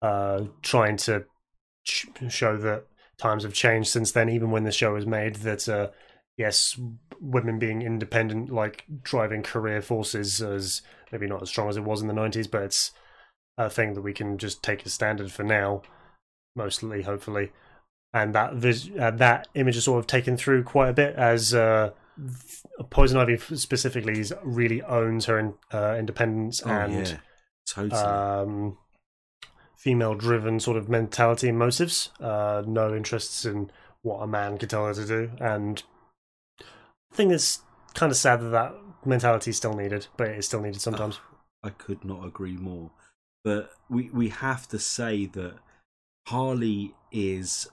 Uh, 0.00 0.44
trying 0.62 0.96
to 0.96 1.24
ch- 1.84 2.06
show 2.28 2.56
that 2.56 2.84
times 3.18 3.42
have 3.42 3.52
changed 3.52 3.90
since 3.90 4.12
then, 4.12 4.28
even 4.28 4.50
when 4.50 4.64
the 4.64 4.72
show 4.72 4.94
was 4.94 5.06
made, 5.06 5.36
that 5.36 5.68
uh, 5.68 5.88
yes, 6.36 6.78
women 7.20 7.58
being 7.58 7.82
independent, 7.82 8.50
like 8.50 8.84
driving 9.02 9.42
career 9.42 9.82
forces, 9.82 10.40
is 10.40 10.82
maybe 11.12 11.26
not 11.26 11.42
as 11.42 11.48
strong 11.48 11.68
as 11.68 11.76
it 11.76 11.84
was 11.84 12.00
in 12.00 12.08
the 12.08 12.14
90s, 12.14 12.50
but 12.50 12.62
it's 12.62 12.92
a 13.58 13.68
thing 13.68 13.94
that 13.94 14.02
we 14.02 14.12
can 14.12 14.38
just 14.38 14.62
take 14.62 14.86
as 14.86 14.94
standard 14.94 15.32
for 15.32 15.42
now, 15.42 15.82
mostly, 16.54 17.02
hopefully. 17.02 17.50
And 18.14 18.34
that 18.34 18.54
vis- 18.54 18.88
uh, 18.98 19.10
that 19.10 19.48
image 19.54 19.76
is 19.76 19.84
sort 19.84 19.98
of 19.98 20.06
taken 20.06 20.36
through 20.36 20.62
quite 20.62 20.88
a 20.88 20.94
bit 20.94 21.14
as 21.16 21.52
uh, 21.52 21.90
Poison 22.90 23.18
Ivy 23.18 23.36
specifically 23.56 24.24
really 24.42 24.82
owns 24.82 25.26
her 25.26 25.38
in, 25.38 25.54
uh, 25.72 25.96
independence 25.98 26.62
Oh 26.64 26.70
and 26.70 27.06
yeah, 27.08 27.16
totally. 27.66 28.00
um, 28.00 28.78
female 29.76 30.14
driven 30.14 30.58
sort 30.60 30.76
of 30.76 30.88
mentality 30.88 31.48
and 31.48 31.58
motives. 31.58 32.10
Uh, 32.20 32.62
no 32.66 32.94
interests 32.94 33.44
in 33.44 33.70
what 34.02 34.20
a 34.22 34.26
man 34.26 34.58
could 34.58 34.70
tell 34.70 34.86
her 34.86 34.94
to 34.94 35.06
do. 35.06 35.30
And 35.40 35.82
I 36.60 37.14
think 37.14 37.32
it's 37.32 37.62
kind 37.94 38.10
of 38.10 38.16
sad 38.16 38.40
that 38.40 38.50
that 38.50 38.74
mentality 39.04 39.50
is 39.50 39.56
still 39.56 39.74
needed, 39.74 40.08
but 40.16 40.28
it 40.28 40.38
is 40.38 40.46
still 40.46 40.60
needed 40.60 40.80
sometimes. 40.80 41.20
I 41.62 41.70
could 41.70 42.04
not 42.04 42.24
agree 42.24 42.56
more. 42.56 42.90
But 43.44 43.70
we 43.88 44.10
we 44.10 44.28
have 44.30 44.68
to 44.68 44.78
say 44.78 45.26
that 45.26 45.54
Harley 46.26 46.94
is 47.10 47.68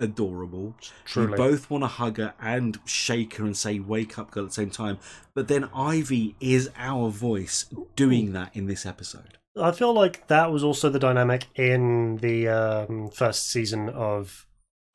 adorable. 0.00 0.74
Truly. 1.04 1.30
You 1.30 1.36
both 1.36 1.70
want 1.70 1.84
to 1.84 1.88
hug 1.88 2.18
her 2.18 2.34
and 2.40 2.78
shake 2.84 3.36
her 3.36 3.44
and 3.44 3.56
say 3.56 3.78
"Wake 3.78 4.18
up, 4.18 4.30
girl" 4.30 4.44
at 4.44 4.50
the 4.50 4.54
same 4.54 4.70
time. 4.70 4.98
But 5.34 5.48
then 5.48 5.68
Ivy 5.74 6.36
is 6.40 6.70
our 6.76 7.10
voice 7.10 7.66
doing 7.96 8.32
that 8.32 8.54
in 8.56 8.66
this 8.66 8.84
episode. 8.86 9.38
I 9.56 9.70
feel 9.72 9.92
like 9.92 10.26
that 10.26 10.50
was 10.50 10.64
also 10.64 10.90
the 10.90 10.98
dynamic 10.98 11.46
in 11.54 12.16
the 12.16 12.48
um, 12.48 13.08
first 13.10 13.44
season 13.50 13.88
of 13.88 14.46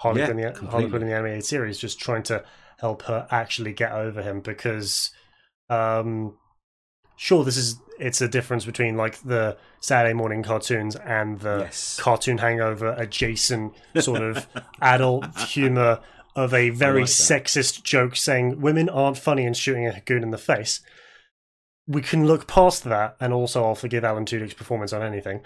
Harley 0.02 0.20
Yeah, 0.22 0.26
Quinn, 0.28 0.38
the, 0.38 0.68
Harley. 0.70 0.90
Quinn 0.90 1.02
in 1.02 1.08
the 1.08 1.14
animated 1.14 1.46
series, 1.46 1.78
just 1.78 2.00
trying 2.00 2.24
to 2.24 2.44
help 2.80 3.04
her 3.04 3.26
actually 3.32 3.72
get 3.74 3.94
over 3.94 4.22
him 4.22 4.42
because, 4.42 5.12
um, 5.70 6.38
sure, 7.22 7.44
this 7.44 7.58
is 7.58 7.80
it's 8.00 8.22
a 8.22 8.30
difference 8.30 8.64
between 8.64 8.96
like 8.96 9.22
the 9.24 9.58
Saturday 9.82 10.14
morning 10.14 10.42
cartoons 10.42 10.96
and 10.96 11.40
the 11.42 11.60
Yes. 11.66 12.00
cartoon 12.00 12.38
hangover 12.38 12.94
adjacent 12.98 13.74
sort 14.00 14.22
of 14.22 14.48
adult 14.82 15.38
humor 15.38 16.00
of 16.34 16.54
a 16.54 16.70
very 16.70 17.02
like 17.02 17.10
sexist 17.10 17.84
joke 17.84 18.16
saying 18.16 18.62
women 18.62 18.88
aren't 18.88 19.18
funny 19.18 19.46
and 19.46 19.58
shooting 19.58 19.86
a 19.86 20.00
goon 20.06 20.24
in 20.24 20.32
the 20.32 20.38
face. 20.38 20.80
We 21.88 22.02
can 22.02 22.26
look 22.26 22.48
past 22.48 22.86
that, 22.86 23.18
and 23.20 23.34
also 23.34 23.66
I'll 23.66 23.76
forgive 23.76 24.06
Alan 24.06 24.24
Tudyk's 24.26 24.54
performance 24.54 24.94
on 24.94 25.02
anything. 25.02 25.42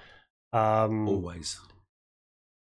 Um, 0.51 1.07
Always. 1.07 1.57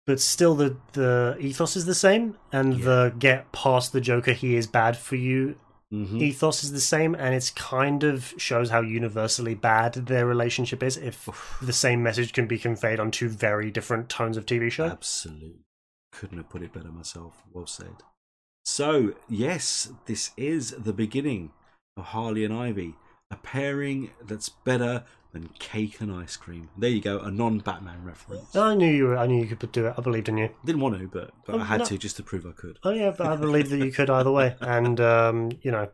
but 0.06 0.20
still, 0.20 0.54
the 0.54 0.76
the 0.92 1.36
ethos 1.40 1.74
is 1.74 1.86
the 1.86 1.94
same, 1.96 2.36
and 2.52 2.74
Yeah. 2.78 2.84
the 2.84 3.14
get 3.18 3.50
past 3.50 3.92
the 3.92 4.00
Joker, 4.00 4.34
he 4.34 4.54
is 4.54 4.68
bad 4.68 4.96
for 4.96 5.16
you 5.16 5.56
hmm 5.90 6.20
ethos 6.20 6.64
is 6.64 6.72
the 6.72 6.80
same, 6.80 7.14
and 7.14 7.34
it's 7.34 7.50
kind 7.50 8.04
of 8.04 8.34
shows 8.36 8.70
how 8.70 8.80
universally 8.80 9.54
bad 9.54 9.94
their 9.94 10.26
relationship 10.26 10.82
is. 10.82 10.96
If 10.96 11.28
the 11.62 11.72
same 11.72 12.02
message 12.02 12.32
can 12.32 12.46
be 12.46 12.58
conveyed 12.58 13.00
on 13.00 13.10
two 13.10 13.28
very 13.28 13.70
different 13.70 14.08
tones 14.08 14.36
of 14.36 14.46
TV 14.46 14.70
show. 14.70 14.86
Absolutely. 14.86 15.64
Couldn't 16.12 16.38
have 16.38 16.48
put 16.48 16.62
it 16.62 16.72
better 16.72 16.90
myself. 16.90 17.42
Well 17.52 17.66
said. 17.66 18.02
So, 18.64 19.14
yes, 19.28 19.92
this 20.06 20.30
is 20.36 20.70
the 20.70 20.92
beginning 20.92 21.52
of 21.96 22.06
Harley 22.06 22.44
and 22.44 22.54
Ivy, 22.54 22.94
a 23.30 23.36
pairing 23.36 24.10
that's 24.24 24.48
better 24.48 25.04
than 25.34 25.48
cake 25.58 26.00
and 26.00 26.10
ice 26.10 26.36
cream. 26.36 26.70
There 26.78 26.88
you 26.88 27.02
go, 27.02 27.18
a 27.18 27.30
non 27.30 27.58
Batman 27.58 28.02
reference. 28.04 28.56
I 28.56 28.74
knew 28.74 28.90
you. 28.90 29.04
Were, 29.08 29.18
I 29.18 29.26
knew 29.26 29.42
you 29.44 29.54
could 29.54 29.70
do 29.72 29.86
it. 29.86 29.94
I 29.98 30.00
believed 30.00 30.30
in 30.30 30.38
you. 30.38 30.48
Didn't 30.64 30.80
want 30.80 30.98
to, 30.98 31.06
but, 31.06 31.32
but 31.44 31.56
Oh, 31.56 31.58
I 31.58 31.64
had 31.64 31.80
no. 31.80 31.84
to 31.86 31.98
just 31.98 32.16
to 32.16 32.22
prove 32.22 32.46
I 32.46 32.52
could. 32.52 32.78
Oh 32.82 32.90
yeah, 32.90 33.12
but 33.16 33.26
I 33.26 33.36
believed 33.36 33.68
that 33.70 33.78
you 33.84 33.92
could 33.92 34.08
either 34.08 34.32
way, 34.32 34.56
and 34.60 34.98
um, 35.00 35.50
you 35.60 35.70
know, 35.70 35.90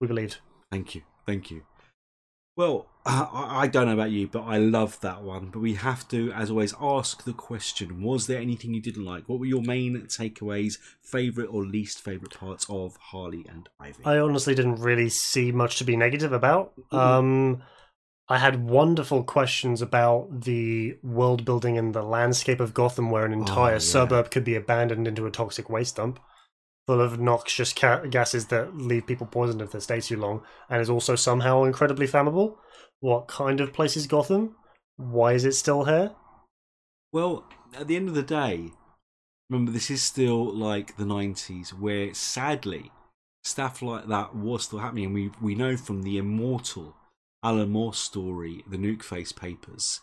we 0.00 0.06
believed. 0.06 0.38
Thank 0.70 0.94
you. 0.94 1.02
Thank 1.26 1.50
you. 1.50 1.62
Well, 2.56 2.86
I 3.06 3.62
I 3.62 3.66
don't 3.66 3.86
know 3.86 3.94
about 3.94 4.10
you, 4.10 4.28
but 4.28 4.42
I 4.42 4.58
love 4.58 5.00
that 5.00 5.22
one. 5.22 5.46
But 5.50 5.60
we 5.60 5.74
have 5.74 6.06
to, 6.08 6.30
as 6.32 6.50
always, 6.50 6.74
ask 6.80 7.24
the 7.24 7.32
question: 7.32 8.02
Was 8.02 8.26
there 8.26 8.40
anything 8.40 8.74
you 8.74 8.82
didn't 8.82 9.04
like? 9.04 9.28
What 9.28 9.38
were 9.40 9.46
your 9.46 9.62
main 9.62 9.96
takeaways, 10.02 10.78
favorite 11.02 11.46
or 11.46 11.64
least 11.64 12.00
favorite 12.02 12.34
parts 12.38 12.66
of 12.68 12.96
Harley 12.96 13.46
and 13.48 13.68
Ivy? 13.80 14.04
I 14.04 14.18
honestly 14.18 14.54
didn't 14.54 14.76
really 14.76 15.08
see 15.08 15.50
much 15.50 15.76
to 15.78 15.84
be 15.84 15.96
negative 15.96 16.32
about. 16.32 16.74
Um, 16.90 17.62
I 18.32 18.38
had 18.38 18.66
wonderful 18.66 19.24
questions 19.24 19.82
about 19.82 20.44
the 20.44 20.96
world 21.02 21.44
building 21.44 21.76
and 21.76 21.94
the 21.94 22.02
landscape 22.02 22.60
of 22.60 22.72
Gotham, 22.72 23.10
where 23.10 23.26
an 23.26 23.34
oh, 23.34 23.40
entire 23.40 23.74
yeah. 23.74 23.78
suburb 23.78 24.30
could 24.30 24.42
be 24.42 24.54
abandoned 24.54 25.06
into 25.06 25.26
a 25.26 25.30
toxic 25.30 25.68
waste 25.68 25.96
dump 25.96 26.18
full 26.86 27.02
of 27.02 27.20
noxious 27.20 27.74
ca- 27.74 28.06
gases 28.06 28.46
that 28.46 28.74
leave 28.74 29.06
people 29.06 29.26
poisoned 29.26 29.60
if 29.60 29.72
they 29.72 29.80
stay 29.80 30.00
too 30.00 30.16
long, 30.16 30.42
and 30.70 30.80
is 30.80 30.88
also 30.88 31.14
somehow 31.14 31.64
incredibly 31.64 32.06
flammable. 32.06 32.56
What 33.00 33.28
kind 33.28 33.60
of 33.60 33.74
place 33.74 33.98
is 33.98 34.06
Gotham? 34.06 34.56
Why 34.96 35.34
is 35.34 35.44
it 35.44 35.52
still 35.52 35.84
here? 35.84 36.12
Well, 37.12 37.44
at 37.74 37.86
the 37.86 37.96
end 37.96 38.08
of 38.08 38.14
the 38.14 38.22
day, 38.22 38.70
remember 39.50 39.72
this 39.72 39.90
is 39.90 40.02
still 40.02 40.50
like 40.50 40.96
the 40.96 41.04
'90s, 41.04 41.78
where 41.78 42.14
sadly 42.14 42.92
stuff 43.44 43.82
like 43.82 44.06
that 44.06 44.34
was 44.34 44.64
still 44.64 44.78
happening, 44.78 45.04
and 45.04 45.14
we 45.14 45.30
we 45.42 45.54
know 45.54 45.76
from 45.76 46.02
the 46.02 46.16
immortal 46.16 46.96
Alan 47.42 47.70
Moore 47.70 47.94
story, 47.94 48.64
the 48.68 48.76
Nuke 48.76 49.02
Face 49.02 49.32
Papers, 49.32 50.00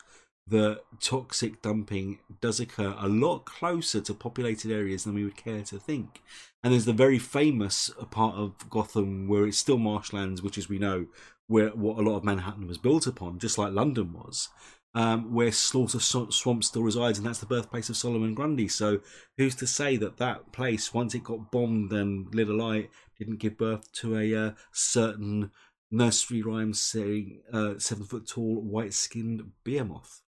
that 0.47 0.81
toxic 0.99 1.61
dumping 1.61 2.19
does 2.41 2.59
occur 2.59 2.95
a 2.99 3.07
lot 3.07 3.45
closer 3.45 4.01
to 4.01 4.13
populated 4.13 4.71
areas 4.71 5.03
than 5.03 5.13
we 5.13 5.23
would 5.23 5.37
care 5.37 5.61
to 5.61 5.79
think. 5.79 6.21
And 6.63 6.73
there's 6.73 6.85
the 6.85 6.93
very 6.93 7.19
famous 7.19 7.89
part 8.09 8.35
of 8.35 8.69
Gotham 8.69 9.27
where 9.27 9.45
it's 9.45 9.57
still 9.57 9.77
marshlands, 9.77 10.41
which, 10.41 10.57
as 10.57 10.67
we 10.67 10.79
know, 10.79 11.05
where 11.47 11.69
what 11.69 11.97
a 11.97 12.01
lot 12.01 12.17
of 12.17 12.23
Manhattan 12.23 12.67
was 12.67 12.77
built 12.77 13.07
upon, 13.07 13.39
just 13.39 13.57
like 13.57 13.73
London 13.73 14.13
was, 14.13 14.49
um, 14.93 15.33
where 15.33 15.51
Slaughter 15.51 15.99
Swamp 15.99 16.63
still 16.63 16.83
resides, 16.83 17.17
and 17.17 17.27
that's 17.27 17.39
the 17.39 17.45
birthplace 17.45 17.89
of 17.89 17.97
Solomon 17.97 18.33
Grundy. 18.33 18.67
So 18.67 18.99
who's 19.37 19.55
to 19.55 19.67
say 19.67 19.97
that 19.97 20.17
that 20.17 20.51
place, 20.51 20.93
once 20.93 21.13
it 21.15 21.23
got 21.23 21.51
bombed 21.51 21.91
and 21.93 22.33
lit 22.33 22.49
alight, 22.49 22.89
didn't 23.17 23.39
give 23.39 23.57
birth 23.57 23.91
to 23.93 24.17
a 24.17 24.35
uh, 24.35 24.51
certain 24.71 25.51
nursery 25.91 26.41
rhyme 26.41 26.73
saying 26.73 27.41
uh, 27.51 27.73
seven 27.77 28.05
foot 28.05 28.27
tall, 28.27 28.61
white 28.61 28.93
skinned 28.93 29.51
behemoth? 29.63 30.21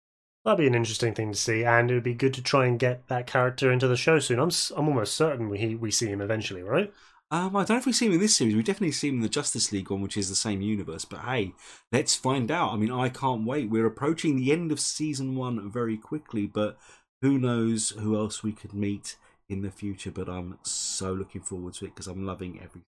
That'd 0.45 0.59
be 0.59 0.67
an 0.67 0.75
interesting 0.75 1.15
thing 1.15 1.33
to 1.33 1.39
see, 1.39 1.65
and 1.65 1.91
it 1.91 1.95
would 1.95 2.03
be 2.03 2.15
good 2.15 2.33
to 2.35 2.43
try 2.43 2.67
and 2.67 2.79
get 2.79 3.09
that 3.09 3.27
character 3.27 3.71
into 3.71 3.87
the 3.87 3.97
show 3.97 4.19
soon. 4.19 4.39
I'm 4.39 4.51
I'm 4.75 4.89
almost 4.89 5.15
certain 5.15 5.51
we 5.51 5.75
we 5.75 5.91
see 5.91 6.09
him 6.09 6.21
eventually, 6.23 6.63
right? 6.63 6.93
Um, 7.33 7.55
I 7.55 7.61
don't 7.61 7.77
know 7.77 7.77
if 7.77 7.87
we 7.87 7.93
see 7.93 8.07
him 8.07 8.15
in 8.15 8.21
this 8.21 8.37
series. 8.37 8.57
We 8.57 8.63
definitely 8.63 8.91
see 8.91 9.09
him 9.09 9.17
in 9.17 9.21
the 9.21 9.29
Justice 9.29 9.71
League 9.71 9.91
one, 9.91 10.01
which 10.01 10.17
is 10.17 10.29
the 10.29 10.35
same 10.35 10.63
universe. 10.63 11.05
But 11.05 11.21
hey, 11.21 11.55
let's 11.93 12.17
find 12.17 12.51
out. 12.51 12.73
I 12.73 12.77
mean, 12.77 12.91
I 12.91 13.09
can't 13.09 13.47
wait. 13.47 13.71
We're 13.71 13.87
approaching 13.87 14.35
the 14.37 14.51
end 14.51 14.73
of 14.73 14.81
season 14.81 15.37
one 15.37 15.71
very 15.71 15.97
quickly, 15.97 16.47
but 16.47 16.77
who 17.23 17.39
knows 17.39 17.91
who 17.91 18.17
else 18.17 18.43
we 18.43 18.53
could 18.53 18.73
meet 18.75 19.17
in 19.49 19.63
the 19.63 19.71
future. 19.71 20.11
But 20.11 20.29
I'm 20.29 20.59
so 20.63 21.13
looking 21.13 21.43
forward 21.43 21.75
to 21.75 21.85
it 21.85 21.95
because 21.95 22.09
I'm 22.09 22.27
loving 22.27 22.57
everything. 22.57 22.83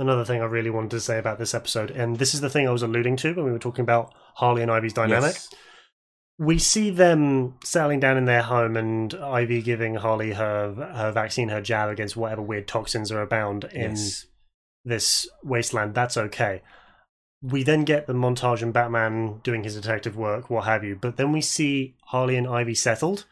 Another 0.00 0.24
thing 0.24 0.40
I 0.40 0.46
really 0.46 0.70
wanted 0.70 0.92
to 0.92 1.00
say 1.00 1.18
about 1.18 1.38
this 1.38 1.52
episode, 1.52 1.90
and 1.90 2.16
this 2.18 2.32
is 2.32 2.40
the 2.40 2.48
thing 2.48 2.66
I 2.66 2.70
was 2.70 2.82
alluding 2.82 3.16
to 3.18 3.34
when 3.34 3.44
we 3.44 3.52
were 3.52 3.58
talking 3.58 3.82
about 3.82 4.14
Harley 4.36 4.62
and 4.62 4.70
Ivy's 4.70 4.94
dynamic. 4.94 5.34
Yes. 5.34 5.48
We 6.38 6.58
see 6.58 6.88
them 6.88 7.56
settling 7.62 8.00
down 8.00 8.16
in 8.16 8.24
their 8.24 8.40
home, 8.40 8.78
and 8.78 9.12
Ivy 9.12 9.60
giving 9.60 9.96
Harley 9.96 10.32
her 10.32 10.72
her 10.72 11.12
vaccine, 11.12 11.50
her 11.50 11.60
jab 11.60 11.90
against 11.90 12.16
whatever 12.16 12.40
weird 12.40 12.66
toxins 12.66 13.12
are 13.12 13.20
abound 13.20 13.64
in 13.64 13.90
Yes. 13.90 14.24
this 14.86 15.28
wasteland. 15.44 15.94
That's 15.94 16.16
okay. 16.16 16.62
We 17.42 17.62
then 17.62 17.84
get 17.84 18.06
the 18.06 18.14
montage 18.14 18.62
and 18.62 18.72
Batman 18.72 19.40
doing 19.42 19.64
his 19.64 19.74
detective 19.74 20.16
work, 20.16 20.48
what 20.48 20.64
have 20.64 20.82
you. 20.82 20.96
But 20.96 21.18
then 21.18 21.30
we 21.30 21.42
see 21.42 21.96
Harley 22.06 22.36
and 22.36 22.48
Ivy 22.48 22.74
settled, 22.74 23.26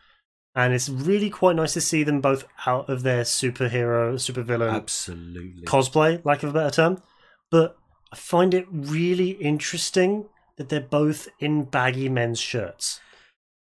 and 0.59 0.75
it's 0.75 0.89
really 0.89 1.31
quite 1.31 1.55
nice 1.55 1.73
to 1.75 1.81
see 1.81 2.03
them 2.03 2.21
both 2.21 2.45
out 2.67 2.91
of 2.91 3.05
their 3.05 3.23
superhero, 3.23 4.15
supervillain 4.15 4.73
Absolutely. 4.73 5.63
cosplay, 5.63 6.21
lack 6.25 6.43
of 6.43 6.51
a 6.51 6.53
better 6.53 6.73
term. 6.73 7.03
But 7.49 7.77
I 8.13 8.17
find 8.17 8.53
it 8.53 8.67
really 8.69 9.31
interesting 9.31 10.25
that 10.57 10.69
they're 10.69 10.81
both 10.81 11.29
in 11.39 11.63
baggy 11.63 12.09
men's 12.09 12.41
shirts. 12.41 13.01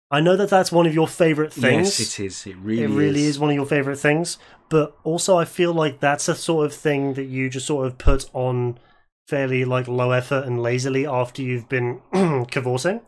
I 0.09 0.21
know 0.21 0.37
that 0.37 0.49
that's 0.49 0.71
one 0.71 0.85
of 0.85 0.93
your 0.93 1.09
favorite 1.09 1.51
things. 1.51 1.99
Yes, 1.99 2.19
it 2.19 2.23
is. 2.23 2.47
It 2.47 2.55
really, 2.55 2.83
It 2.83 2.87
really 2.87 3.23
is 3.23 3.37
one 3.37 3.49
of 3.49 3.57
your 3.57 3.65
favorite 3.65 3.99
things. 3.99 4.37
But 4.69 4.95
also, 5.03 5.37
I 5.37 5.43
feel 5.43 5.73
like 5.73 5.99
that's 5.99 6.29
a 6.29 6.35
sort 6.35 6.67
of 6.67 6.73
thing 6.73 7.15
that 7.15 7.25
you 7.25 7.49
just 7.49 7.67
sort 7.67 7.85
of 7.85 7.97
put 7.97 8.29
on 8.31 8.79
fairly 9.27 9.65
like 9.65 9.89
low 9.89 10.11
effort 10.11 10.45
and 10.45 10.63
lazily 10.63 11.05
after 11.05 11.41
you've 11.41 11.67
been 11.67 11.99
cavorting. 12.49 13.01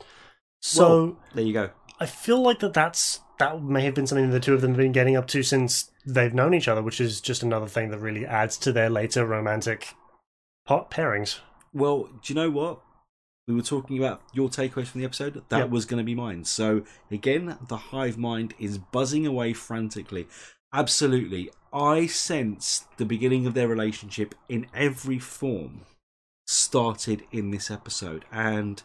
So 0.62 0.90
Well, 0.90 1.18
there 1.34 1.46
you 1.46 1.54
go. 1.54 1.70
I 2.02 2.06
feel 2.06 2.42
like 2.42 2.60
that 2.60 2.74
that's 2.74 3.22
that 3.40 3.62
may 3.64 3.82
have 3.84 3.96
been 3.96 4.06
something 4.08 4.30
the 4.30 4.40
two 4.40 4.54
of 4.54 4.62
them 4.62 4.72
have 4.72 4.78
been 4.78 4.92
getting 4.92 5.16
up 5.16 5.28
to 5.28 5.42
since 5.44 5.92
they've 6.06 6.34
known 6.34 6.54
each 6.54 6.68
other, 6.68 6.82
which 6.82 7.02
is 7.02 7.20
just 7.22 7.42
another 7.42 7.68
thing 7.68 7.90
that 7.90 8.00
really 8.00 8.26
adds 8.26 8.58
to 8.60 8.72
their 8.72 8.90
later 8.90 9.26
romantic 9.26 9.94
pa- 10.66 10.86
pairings. 10.86 11.40
Well, 11.74 12.10
do 12.22 12.34
you 12.34 12.36
know 12.36 12.50
what? 12.50 12.82
We 13.48 13.56
were 13.56 13.62
talking 13.62 13.98
about 13.98 14.22
your 14.34 14.50
takeaways 14.50 14.88
from 14.88 15.00
the 15.02 15.06
episode. 15.06 15.42
That 15.50 15.58
Yep. 15.60 15.70
was 15.70 15.86
going 15.86 15.98
to 15.98 16.04
be 16.04 16.14
mine. 16.16 16.46
So 16.46 16.84
again, 17.10 17.58
the 17.68 17.78
hive 17.78 18.18
mind 18.18 18.54
is 18.60 18.78
buzzing 18.78 19.26
away 19.26 19.54
frantically. 19.54 20.28
Absolutely, 20.72 21.50
I 21.74 22.06
sense 22.06 22.86
the 22.98 23.06
beginning 23.06 23.48
of 23.48 23.56
their 23.56 23.68
relationship 23.68 24.36
in 24.48 24.68
every 24.74 25.18
form 25.18 25.82
started 26.46 27.24
in 27.32 27.52
this 27.52 27.72
episode, 27.72 28.26
and 28.32 28.84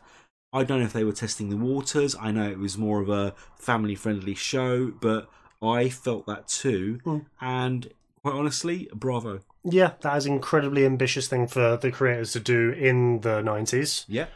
I 0.55 0.62
don't 0.62 0.79
know 0.79 0.87
if 0.87 0.93
they 0.93 1.05
were 1.05 1.12
testing 1.12 1.51
the 1.51 1.57
waters. 1.57 2.14
I 2.19 2.31
know 2.31 2.49
it 2.49 2.59
was 2.59 2.79
more 2.79 3.03
of 3.03 3.09
a 3.11 3.35
family-friendly 3.59 4.37
show, 4.37 4.93
but 5.01 5.29
I 5.61 5.88
felt 5.88 6.27
that 6.27 6.47
too. 6.47 7.01
Hmm. 7.05 7.19
And 7.40 7.93
quite 8.23 8.35
honestly, 8.35 8.88
bravo. 8.95 9.40
Yeah, 9.64 9.93
that 10.03 10.17
is 10.17 10.27
an 10.27 10.35
incredibly 10.35 10.87
ambitious 10.87 11.27
thing 11.27 11.49
for 11.49 11.77
the 11.77 11.90
creators 11.90 12.33
to 12.33 12.40
do 12.40 12.71
in 12.71 13.21
the 13.23 13.43
nineties. 13.43 14.05
Yeah. 14.09 14.27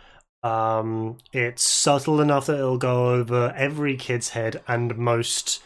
Um, 0.42 1.18
it's 1.32 1.62
subtle 1.62 2.20
enough 2.20 2.46
that 2.46 2.58
it'll 2.58 2.78
go 2.78 3.10
over 3.14 3.54
every 3.56 3.96
kid's 3.96 4.30
head 4.30 4.62
and 4.66 4.96
most 4.96 5.62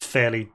fairly 0.00 0.50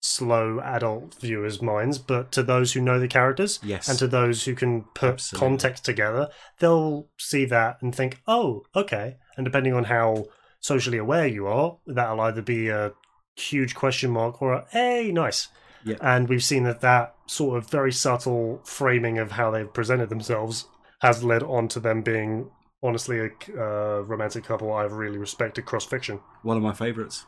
slow 0.00 0.60
adult 0.60 1.14
viewers' 1.20 1.60
minds. 1.60 1.98
But 1.98 2.30
to 2.32 2.42
those 2.42 2.72
who 2.72 2.80
know 2.80 2.98
the 3.00 3.08
characters, 3.08 3.58
Yes. 3.62 3.88
and 3.88 3.98
to 3.98 4.06
those 4.06 4.44
who 4.44 4.54
can 4.54 4.84
put 4.94 5.14
Absolutely. 5.14 5.48
context 5.48 5.84
together, 5.84 6.28
they'll 6.58 7.08
see 7.18 7.44
that 7.46 7.78
and 7.82 7.94
think, 7.94 8.20
"Oh, 8.26 8.64
okay." 8.74 9.16
And 9.36 9.44
depending 9.44 9.74
on 9.74 9.84
how 9.84 10.26
socially 10.60 10.98
aware 10.98 11.26
you 11.26 11.46
are, 11.46 11.78
that'll 11.86 12.20
either 12.20 12.42
be 12.42 12.68
a 12.68 12.92
huge 13.36 13.74
question 13.74 14.10
mark 14.10 14.42
or 14.42 14.52
a 14.52 14.66
"Hey, 14.70 15.12
nice." 15.12 15.48
Yeah. 15.84 15.96
And 16.00 16.28
we've 16.28 16.42
seen 16.42 16.64
that 16.64 16.80
that 16.80 17.14
sort 17.26 17.56
of 17.58 17.70
very 17.70 17.92
subtle 17.92 18.60
framing 18.64 19.18
of 19.18 19.32
how 19.32 19.50
they've 19.50 19.72
presented 19.72 20.08
themselves 20.08 20.66
has 21.00 21.22
led 21.22 21.42
on 21.44 21.68
to 21.68 21.78
them 21.80 22.02
being 22.02 22.50
honestly 22.82 23.20
a 23.20 23.30
uh, 23.56 24.00
romantic 24.02 24.44
couple 24.44 24.72
I've 24.72 24.92
really 24.92 25.18
respected 25.18 25.64
cross 25.66 25.84
fiction. 25.84 26.20
One 26.42 26.56
of 26.56 26.62
my 26.62 26.72
favourites. 26.72 27.26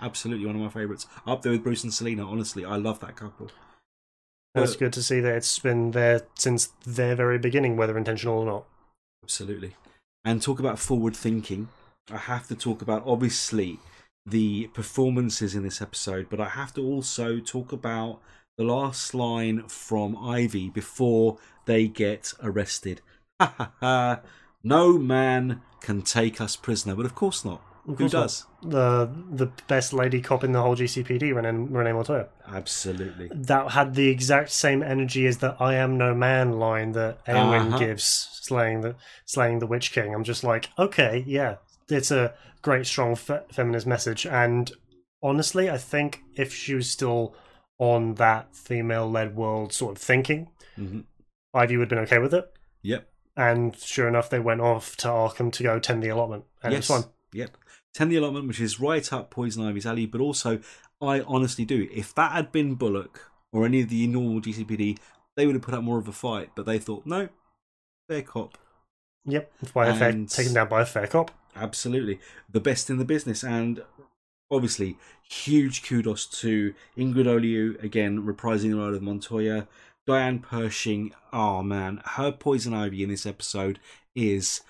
Absolutely 0.00 0.46
one 0.46 0.56
of 0.56 0.62
my 0.62 0.68
favourites. 0.68 1.06
Up 1.26 1.42
there 1.42 1.52
with 1.52 1.62
Bruce 1.62 1.84
and 1.84 1.92
Selina, 1.92 2.28
honestly. 2.28 2.64
I 2.64 2.76
love 2.76 3.00
that 3.00 3.16
couple. 3.16 3.50
It's 4.54 4.74
Uh, 4.74 4.78
good 4.78 4.92
to 4.94 5.02
see 5.02 5.20
that 5.20 5.34
it's 5.34 5.58
been 5.58 5.90
there 5.90 6.22
since 6.38 6.68
their 6.84 7.14
very 7.14 7.38
beginning, 7.38 7.76
whether 7.76 7.96
intentional 7.96 8.38
or 8.38 8.46
not. 8.46 8.64
Absolutely. 9.22 9.74
And 10.24 10.42
talk 10.42 10.58
about 10.58 10.78
forward 10.78 11.14
thinking. 11.16 11.68
I 12.10 12.16
have 12.18 12.46
to 12.48 12.54
talk 12.54 12.82
about, 12.82 13.02
obviously, 13.06 13.78
the 14.24 14.68
performances 14.68 15.54
in 15.54 15.62
this 15.62 15.82
episode, 15.82 16.28
but 16.30 16.40
I 16.40 16.48
have 16.50 16.72
to 16.74 16.82
also 16.82 17.38
talk 17.38 17.72
about 17.72 18.20
the 18.56 18.64
last 18.64 19.14
line 19.14 19.68
from 19.68 20.16
Ivy 20.16 20.70
before 20.70 21.38
they 21.66 21.88
get 21.88 22.32
arrested. 22.42 23.00
Ha 23.38 23.52
ha 23.58 23.72
ha. 23.80 24.20
No 24.64 24.96
man 24.96 25.60
can 25.82 26.00
take 26.00 26.40
us 26.40 26.56
prisoner. 26.56 26.94
But 26.96 27.04
of 27.04 27.14
course 27.14 27.44
not. 27.44 27.60
Who 27.86 28.08
does? 28.08 28.44
the 28.62 29.08
the 29.30 29.46
best 29.68 29.92
lady 29.92 30.20
cop 30.20 30.42
in 30.42 30.50
the 30.52 30.60
whole 30.60 30.74
GCPD, 30.76 31.34
Renee, 31.34 31.66
Renee 31.70 31.92
Montoya. 31.92 32.26
Absolutely. 32.48 33.30
That 33.32 33.70
had 33.72 33.94
the 33.94 34.08
exact 34.08 34.50
same 34.50 34.82
energy 34.82 35.26
as 35.26 35.38
the 35.38 35.56
"I 35.60 35.74
am 35.74 35.96
no 35.96 36.14
man" 36.14 36.58
line 36.58 36.92
that 36.92 37.24
Eowyn 37.26 37.68
Uh-huh. 37.68 37.78
gives, 37.78 38.04
slaying 38.42 38.80
the 38.80 38.96
slaying 39.24 39.60
the 39.60 39.66
Witch 39.66 39.92
King. 39.92 40.14
I'm 40.14 40.24
just 40.24 40.42
like, 40.42 40.68
okay, 40.78 41.22
yeah, 41.26 41.56
it's 41.88 42.10
a 42.10 42.34
great, 42.62 42.86
strong 42.86 43.14
fe- 43.14 43.44
feminist 43.52 43.86
message. 43.86 44.26
And 44.26 44.72
honestly, 45.22 45.70
I 45.70 45.78
think 45.78 46.22
if 46.34 46.52
she 46.52 46.74
was 46.74 46.90
still 46.90 47.34
on 47.78 48.14
that 48.14 48.54
female-led 48.56 49.36
world 49.36 49.72
sort 49.72 49.92
of 49.96 50.02
thinking, 50.02 50.48
hmm 50.74 51.00
Ivy 51.54 51.76
would 51.76 51.84
have 51.84 51.88
been 51.90 51.98
okay 52.00 52.18
with 52.18 52.34
it. 52.34 52.52
Yep. 52.82 53.08
And 53.36 53.76
sure 53.78 54.08
enough, 54.08 54.28
they 54.28 54.40
went 54.40 54.60
off 54.60 54.96
to 54.98 55.08
Arkham 55.08 55.52
to 55.52 55.62
go 55.62 55.78
tend 55.78 56.02
the 56.02 56.08
allotment, 56.08 56.44
and 56.62 56.72
yes. 56.72 56.90
it 56.90 56.92
was 56.92 57.02
fun. 57.04 57.12
Yep. 57.36 57.56
Ten 57.94 58.08
the 58.08 58.16
allotment, 58.16 58.48
which 58.48 58.60
is 58.60 58.80
right 58.80 59.12
up 59.12 59.30
Poison 59.30 59.66
Ivy's 59.66 59.86
alley, 59.86 60.06
but 60.06 60.20
also 60.20 60.60
I 61.00 61.20
honestly 61.20 61.64
do. 61.64 61.88
If 61.92 62.14
that 62.14 62.32
had 62.32 62.52
been 62.52 62.74
Bullock 62.74 63.30
or 63.52 63.64
any 63.64 63.82
of 63.82 63.88
the 63.88 64.06
normal 64.06 64.40
GCPD, 64.40 64.98
they 65.36 65.46
would 65.46 65.54
have 65.54 65.62
put 65.62 65.74
up 65.74 65.84
more 65.84 65.98
of 65.98 66.08
a 66.08 66.12
fight. 66.12 66.50
But 66.54 66.66
they 66.66 66.78
thought, 66.78 67.06
no, 67.06 67.28
they're 68.08 68.22
cop. 68.22 68.58
Yep, 69.26 69.52
fair, 69.72 70.12
taken 70.26 70.54
down 70.54 70.68
by 70.68 70.82
a 70.82 70.86
fair 70.86 71.06
cop. 71.06 71.30
Absolutely. 71.54 72.20
The 72.50 72.60
best 72.60 72.90
in 72.90 72.98
the 72.98 73.04
business. 73.04 73.42
And 73.42 73.82
obviously, 74.50 74.96
huge 75.28 75.82
kudos 75.82 76.26
to 76.40 76.74
Ingrid 76.96 77.26
Oliu, 77.26 77.82
again, 77.82 78.22
reprising 78.22 78.70
the 78.70 78.76
role 78.76 78.94
of 78.94 79.02
Montoya. 79.02 79.66
Diane 80.06 80.38
Pershing, 80.38 81.12
oh 81.32 81.64
man, 81.64 82.00
her 82.04 82.30
poison 82.30 82.72
ivy 82.72 83.02
in 83.02 83.08
this 83.08 83.26
episode 83.26 83.80
is 84.14 84.60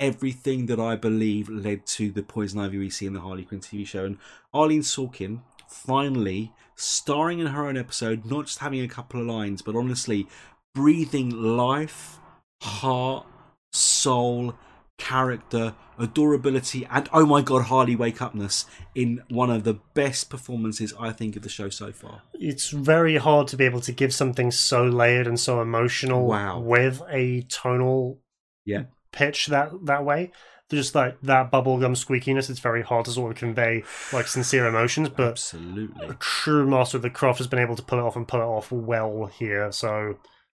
everything 0.00 0.66
that 0.66 0.80
I 0.80 0.96
believe 0.96 1.48
led 1.48 1.86
to 1.86 2.10
the 2.10 2.22
poison 2.22 2.60
ivy 2.60 2.78
we 2.78 2.90
see 2.90 3.06
in 3.06 3.14
the 3.14 3.20
Harley 3.20 3.44
Quinn 3.44 3.60
TV 3.60 3.86
show. 3.86 4.04
And 4.04 4.18
Arlene 4.52 4.82
Sorkin 4.82 5.40
finally 5.68 6.52
starring 6.76 7.38
in 7.38 7.46
her 7.48 7.66
own 7.66 7.76
episode, 7.76 8.24
not 8.24 8.46
just 8.46 8.58
having 8.58 8.80
a 8.80 8.88
couple 8.88 9.20
of 9.20 9.26
lines, 9.26 9.62
but 9.62 9.76
honestly 9.76 10.26
breathing 10.74 11.30
life, 11.30 12.18
heart, 12.62 13.26
soul, 13.72 14.54
character, 14.98 15.74
adorability, 15.98 16.86
and 16.90 17.08
oh 17.12 17.26
my 17.26 17.40
god, 17.42 17.64
Harley 17.66 17.94
wake 17.96 18.20
upness 18.20 18.66
in 18.94 19.22
one 19.28 19.50
of 19.50 19.64
the 19.64 19.74
best 19.94 20.30
performances 20.30 20.92
I 20.98 21.12
think 21.12 21.36
of 21.36 21.42
the 21.42 21.48
show 21.48 21.68
so 21.68 21.92
far. 21.92 22.22
It's 22.34 22.70
very 22.70 23.16
hard 23.16 23.48
to 23.48 23.56
be 23.56 23.64
able 23.64 23.80
to 23.82 23.92
give 23.92 24.12
something 24.14 24.50
so 24.50 24.84
layered 24.84 25.26
and 25.26 25.38
so 25.38 25.60
emotional 25.60 26.26
Wow. 26.26 26.60
with 26.60 27.02
a 27.08 27.42
tonal 27.42 28.18
Yeah. 28.64 28.84
Pitch 29.14 29.46
that 29.46 29.72
that 29.86 30.04
way. 30.04 30.32
Just 30.70 30.94
like 30.94 31.20
that 31.20 31.52
bubblegum 31.52 31.92
squeakiness, 31.94 32.48
it's 32.48 32.58
very 32.58 32.82
hard 32.82 33.04
to 33.04 33.10
sort 33.10 33.32
of 33.32 33.38
convey 33.38 33.84
like 34.12 34.26
sincere 34.26 34.66
emotions, 34.66 35.10
but 35.10 35.32
Absolutely. 35.32 36.06
a 36.06 36.14
true 36.14 36.66
master 36.66 36.96
of 36.96 37.02
the 37.02 37.10
craft 37.10 37.38
has 37.38 37.46
been 37.46 37.58
able 37.58 37.76
to 37.76 37.82
pull 37.82 37.98
it 37.98 38.02
off 38.02 38.16
and 38.16 38.26
pull 38.26 38.40
it 38.40 38.44
off 38.44 38.72
well 38.72 39.26
here. 39.26 39.70
So 39.70 40.16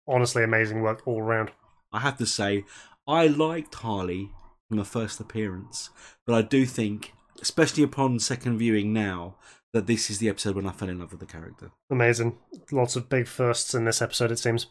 honestly, 0.06 0.44
amazing 0.44 0.82
work 0.82 1.02
all 1.06 1.20
around. 1.20 1.52
I 1.90 2.00
have 2.00 2.18
to 2.18 2.26
say, 2.26 2.64
I 3.08 3.26
liked 3.28 3.74
Harley 3.76 4.30
from 4.68 4.76
the 4.76 4.84
first 4.84 5.20
appearance, 5.20 5.88
but 6.26 6.34
I 6.34 6.42
do 6.42 6.66
think, 6.66 7.14
especially 7.40 7.82
upon 7.82 8.18
second 8.18 8.58
viewing 8.58 8.92
now, 8.92 9.36
that 9.72 9.86
this 9.86 10.10
is 10.10 10.18
the 10.18 10.28
episode 10.28 10.54
when 10.54 10.66
I 10.66 10.72
fell 10.72 10.90
in 10.90 10.98
love 11.00 11.12
with 11.12 11.20
the 11.20 11.26
character. 11.26 11.70
Amazing. 11.90 12.36
Lots 12.70 12.94
of 12.94 13.08
big 13.08 13.26
firsts 13.26 13.74
in 13.74 13.86
this 13.86 14.02
episode, 14.02 14.30
it 14.30 14.38
seems. 14.38 14.66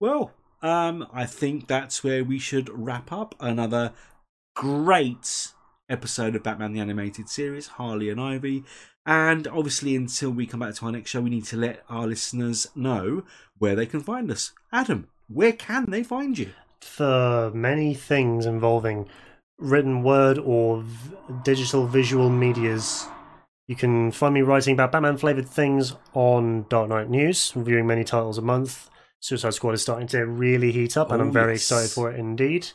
Well, 0.00 0.32
um, 0.62 1.06
I 1.12 1.26
think 1.26 1.66
that's 1.66 2.02
where 2.02 2.24
we 2.24 2.38
should 2.38 2.68
wrap 2.68 3.12
up 3.12 3.34
another 3.40 3.92
great 4.54 5.52
episode 5.88 6.34
of 6.34 6.42
Batman 6.42 6.72
the 6.72 6.80
Animated 6.80 7.28
Series, 7.28 7.66
Harley 7.68 8.10
and 8.10 8.20
Ivy. 8.20 8.64
And 9.04 9.46
obviously, 9.46 9.94
until 9.94 10.30
we 10.30 10.46
come 10.46 10.60
back 10.60 10.74
to 10.74 10.86
our 10.86 10.92
next 10.92 11.10
show, 11.10 11.20
we 11.20 11.30
need 11.30 11.44
to 11.46 11.56
let 11.56 11.84
our 11.88 12.06
listeners 12.06 12.66
know 12.74 13.22
where 13.58 13.76
they 13.76 13.86
can 13.86 14.00
find 14.00 14.30
us. 14.30 14.52
Adam, 14.72 15.08
where 15.28 15.52
can 15.52 15.86
they 15.88 16.02
find 16.02 16.36
you? 16.36 16.50
For 16.80 17.50
many 17.54 17.94
things 17.94 18.46
involving 18.46 19.08
written 19.58 20.02
word 20.02 20.38
or 20.38 20.82
v- 20.82 21.16
digital 21.44 21.86
visual 21.86 22.28
medias, 22.28 23.06
you 23.68 23.76
can 23.76 24.10
find 24.10 24.34
me 24.34 24.42
writing 24.42 24.74
about 24.74 24.92
Batman 24.92 25.16
flavored 25.16 25.48
things 25.48 25.94
on 26.14 26.66
Dark 26.68 26.88
Knight 26.88 27.08
News, 27.08 27.52
reviewing 27.54 27.86
many 27.86 28.04
titles 28.04 28.38
a 28.38 28.42
month. 28.42 28.90
Suicide 29.20 29.54
Squad 29.54 29.72
is 29.74 29.82
starting 29.82 30.06
to 30.08 30.24
really 30.26 30.72
heat 30.72 30.96
up, 30.96 31.10
and 31.10 31.20
Oh, 31.20 31.24
I'm 31.26 31.32
very 31.32 31.52
yes. 31.54 31.62
excited 31.62 31.90
for 31.90 32.10
it 32.10 32.18
indeed. 32.18 32.68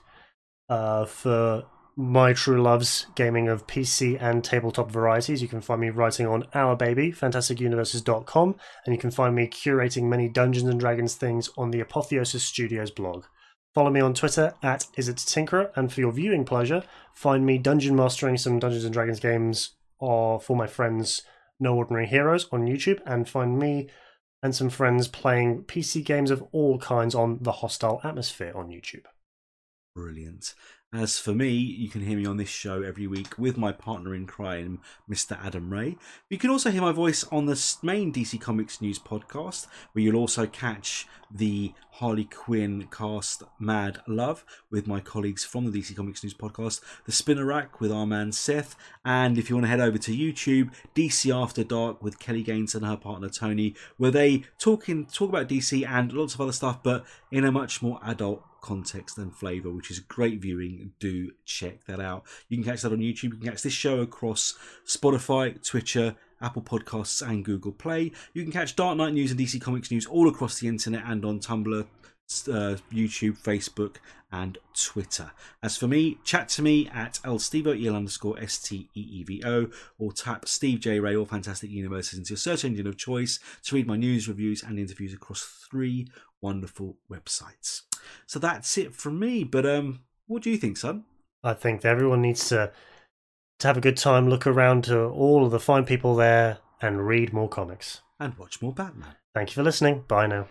Uh, 0.70 1.06
for 1.06 1.64
my 1.98 2.34
true 2.34 2.62
loves 2.62 3.06
gaming 3.16 3.48
of 3.50 3.68
PC 3.68 4.18
and 4.22 4.44
tabletop 4.44 4.90
varieties, 4.90 5.42
you 5.42 5.48
can 5.48 5.62
find 5.62 5.82
me 5.82 5.90
writing 5.90 6.26
on 6.26 6.46
Our 6.54 6.76
Baby, 6.76 7.12
fantasticuniverses.com, 7.12 8.56
and 8.86 8.96
you 8.96 9.00
can 9.00 9.12
find 9.12 9.36
me 9.36 9.48
curating 9.48 10.04
many 10.04 10.28
Dungeons 10.30 10.70
and 10.70 10.80
Dragons 10.80 11.16
things 11.16 11.50
on 11.58 11.72
the 11.72 11.80
Apotheosis 11.82 12.44
Studios 12.44 12.92
blog. 12.92 13.26
Follow 13.74 13.90
me 13.90 14.02
on 14.02 14.14
Twitter 14.14 14.54
at 14.64 14.88
isittinkerer, 14.98 15.72
and 15.76 15.92
for 15.92 16.02
your 16.02 16.12
viewing 16.12 16.44
pleasure, 16.46 16.84
find 17.14 17.46
me 17.46 17.58
dungeon 17.58 17.96
mastering 17.96 18.38
some 18.38 18.60
Dungeons 18.60 18.84
and 18.84 18.94
Dragons 18.94 19.20
games 19.20 19.76
or 20.00 20.40
for 20.42 20.56
my 20.58 20.68
friends 20.68 21.22
No 21.60 21.76
Ordinary 21.76 22.08
Heroes 22.08 22.48
on 22.52 22.66
YouTube, 22.66 23.00
and 23.06 23.30
find 23.30 23.58
me 23.60 23.90
and 24.44 24.56
some 24.56 24.70
friends 24.70 25.08
playing 25.08 25.64
PC 25.64 26.04
games 26.04 26.32
of 26.32 26.44
all 26.52 26.78
kinds 26.80 27.14
on 27.14 27.40
the 27.42 27.52
Hostile 27.52 28.02
Atmosphere 28.04 28.54
on 28.56 28.70
YouTube. 28.70 29.06
Brilliant. 29.96 30.56
As 30.94 31.18
for 31.18 31.32
me, 31.32 31.52
you 31.52 31.88
can 31.88 32.02
hear 32.02 32.18
me 32.18 32.26
on 32.26 32.36
this 32.36 32.50
show 32.50 32.84
every 32.84 33.08
week 33.08 33.38
with 33.38 33.58
my 33.58 33.72
partner 33.72 34.14
in 34.14 34.28
crime, 34.28 34.82
Mr. 35.10 35.42
Adam 35.42 35.72
Ray. 35.72 35.96
You 36.30 36.38
can 36.38 36.50
also 36.50 36.70
hear 36.70 36.82
my 36.82 36.92
voice 36.92 37.24
on 37.32 37.46
the 37.46 37.78
main 37.82 38.12
DC 38.12 38.42
Comics 38.42 38.82
News 38.82 39.00
podcast, 39.00 39.68
where 39.94 40.04
you'll 40.04 40.18
also 40.18 40.46
catch 40.48 41.08
the 41.34 41.72
Harley 41.92 42.26
Quinn 42.26 42.90
cast 42.92 43.44
Mad 43.58 44.02
Love 44.06 44.44
with 44.70 44.86
my 44.86 45.00
colleagues 45.00 45.46
from 45.46 45.72
the 45.72 45.80
DC 45.80 45.96
Comics 45.96 46.26
News 46.26 46.34
podcast, 46.34 46.82
The 47.06 47.14
Spinner 47.14 47.46
Rack 47.46 47.80
with 47.80 47.94
our 47.94 48.06
man 48.06 48.34
Seth, 48.34 48.76
and 49.06 49.38
if 49.38 49.50
you 49.50 49.56
want 49.56 49.64
to 49.64 49.70
head 49.70 49.80
over 49.80 49.98
to 49.98 50.12
YouTube, 50.12 50.74
DC 50.94 51.34
After 51.34 51.64
Dark 51.64 52.04
with 52.04 52.20
Kelly 52.20 52.44
Gaines 52.44 52.76
and 52.76 52.86
her 52.86 52.98
partner 52.98 53.30
Tony, 53.30 53.76
where 53.96 54.12
they 54.12 54.44
talk 54.60 54.90
in 54.90 55.06
talk 55.06 55.30
about 55.30 55.48
DC 55.48 55.88
and 55.88 56.12
lots 56.12 56.34
of 56.34 56.42
other 56.42 56.52
stuff, 56.52 56.84
but 56.84 57.06
in 57.32 57.46
a 57.46 57.52
much 57.52 57.82
more 57.82 57.98
adult 58.04 58.44
context 58.62 59.18
and 59.18 59.36
flavour, 59.36 59.72
which 59.72 59.92
is 59.92 60.00
great 60.00 60.40
viewing. 60.42 60.94
Do 61.00 61.32
check 61.46 61.86
that 61.86 62.00
out. 62.00 62.24
You 62.48 62.58
can 62.58 62.64
catch 62.64 62.82
that 62.84 62.92
on 62.92 63.00
YouTube. 63.00 63.24
You 63.24 63.30
can 63.32 63.50
catch 63.50 63.64
this 63.64 63.74
show 63.74 64.00
across 64.00 64.58
Spotify, 64.88 65.62
Twitter, 65.66 66.16
Apple 66.42 66.62
Podcasts, 66.62 67.28
and 67.28 67.44
Google 67.44 67.72
Play. 67.72 68.12
You 68.34 68.44
can 68.44 68.52
catch 68.52 68.76
Dark 68.76 68.98
Knight 68.98 69.14
News 69.14 69.32
and 69.32 69.40
DC 69.40 69.62
Comics 69.62 69.92
News 69.92 70.06
all 70.06 70.30
across 70.30 70.60
the 70.60 70.68
internet 70.68 71.04
and 71.06 71.26
on 71.26 71.40
Tumblr, 71.40 71.82
uh, 71.82 72.78
YouTube, 72.92 73.38
Facebook, 73.38 73.98
and 74.32 74.58
Twitter. 74.74 75.32
As 75.62 75.76
for 75.76 75.88
me, 75.88 76.18
chat 76.24 76.48
to 76.50 76.62
me 76.62 76.90
at 76.94 77.20
lstevo, 77.26 77.96
underscore 77.96 78.40
S 78.40 78.58
T 78.58 78.90
E 78.96 79.02
E 79.02 79.24
V 79.24 79.44
O, 79.46 79.68
or 80.00 80.14
tap 80.14 80.48
Steve 80.48 80.80
J. 80.80 81.00
Ray 81.00 81.16
or 81.16 81.26
Fantastic 81.26 81.70
Universes 81.70 82.18
into 82.18 82.32
your 82.32 82.38
search 82.38 82.64
engine 82.64 82.88
of 82.88 82.98
choice 82.98 83.40
to 83.64 83.76
read 83.76 83.88
my 83.88 83.98
news, 83.98 84.28
reviews, 84.28 84.64
and 84.64 84.80
interviews 84.80 85.14
across 85.14 85.42
three 85.70 86.08
wonderful 86.42 86.98
websites. 87.10 87.84
So 88.26 88.40
that's 88.40 88.78
it 88.78 88.94
from 88.94 89.20
me. 89.20 89.44
But 89.44 89.66
um, 89.66 90.02
what 90.28 90.44
do 90.44 90.50
you 90.50 90.58
think, 90.58 90.78
son? 90.78 91.06
I 91.44 91.54
think 91.54 91.86
everyone 91.86 92.22
needs 92.22 92.50
to 92.50 92.72
to 93.60 93.68
have 93.68 93.78
a 93.78 93.82
good 93.82 93.98
time, 93.98 94.28
look 94.28 94.48
around 94.48 94.86
to 94.86 95.00
all 95.04 95.46
of 95.46 95.52
the 95.52 95.60
fine 95.60 95.86
people 95.86 96.16
there, 96.16 96.58
and 96.82 97.08
read 97.08 97.32
more 97.32 97.48
comics. 97.48 98.02
And 98.20 98.36
watch 98.38 98.62
more 98.62 98.74
Batman. 98.74 99.16
Thank 99.36 99.50
you 99.50 99.54
for 99.56 99.64
listening. 99.64 100.04
Bye 100.08 100.28
now. 100.28 100.48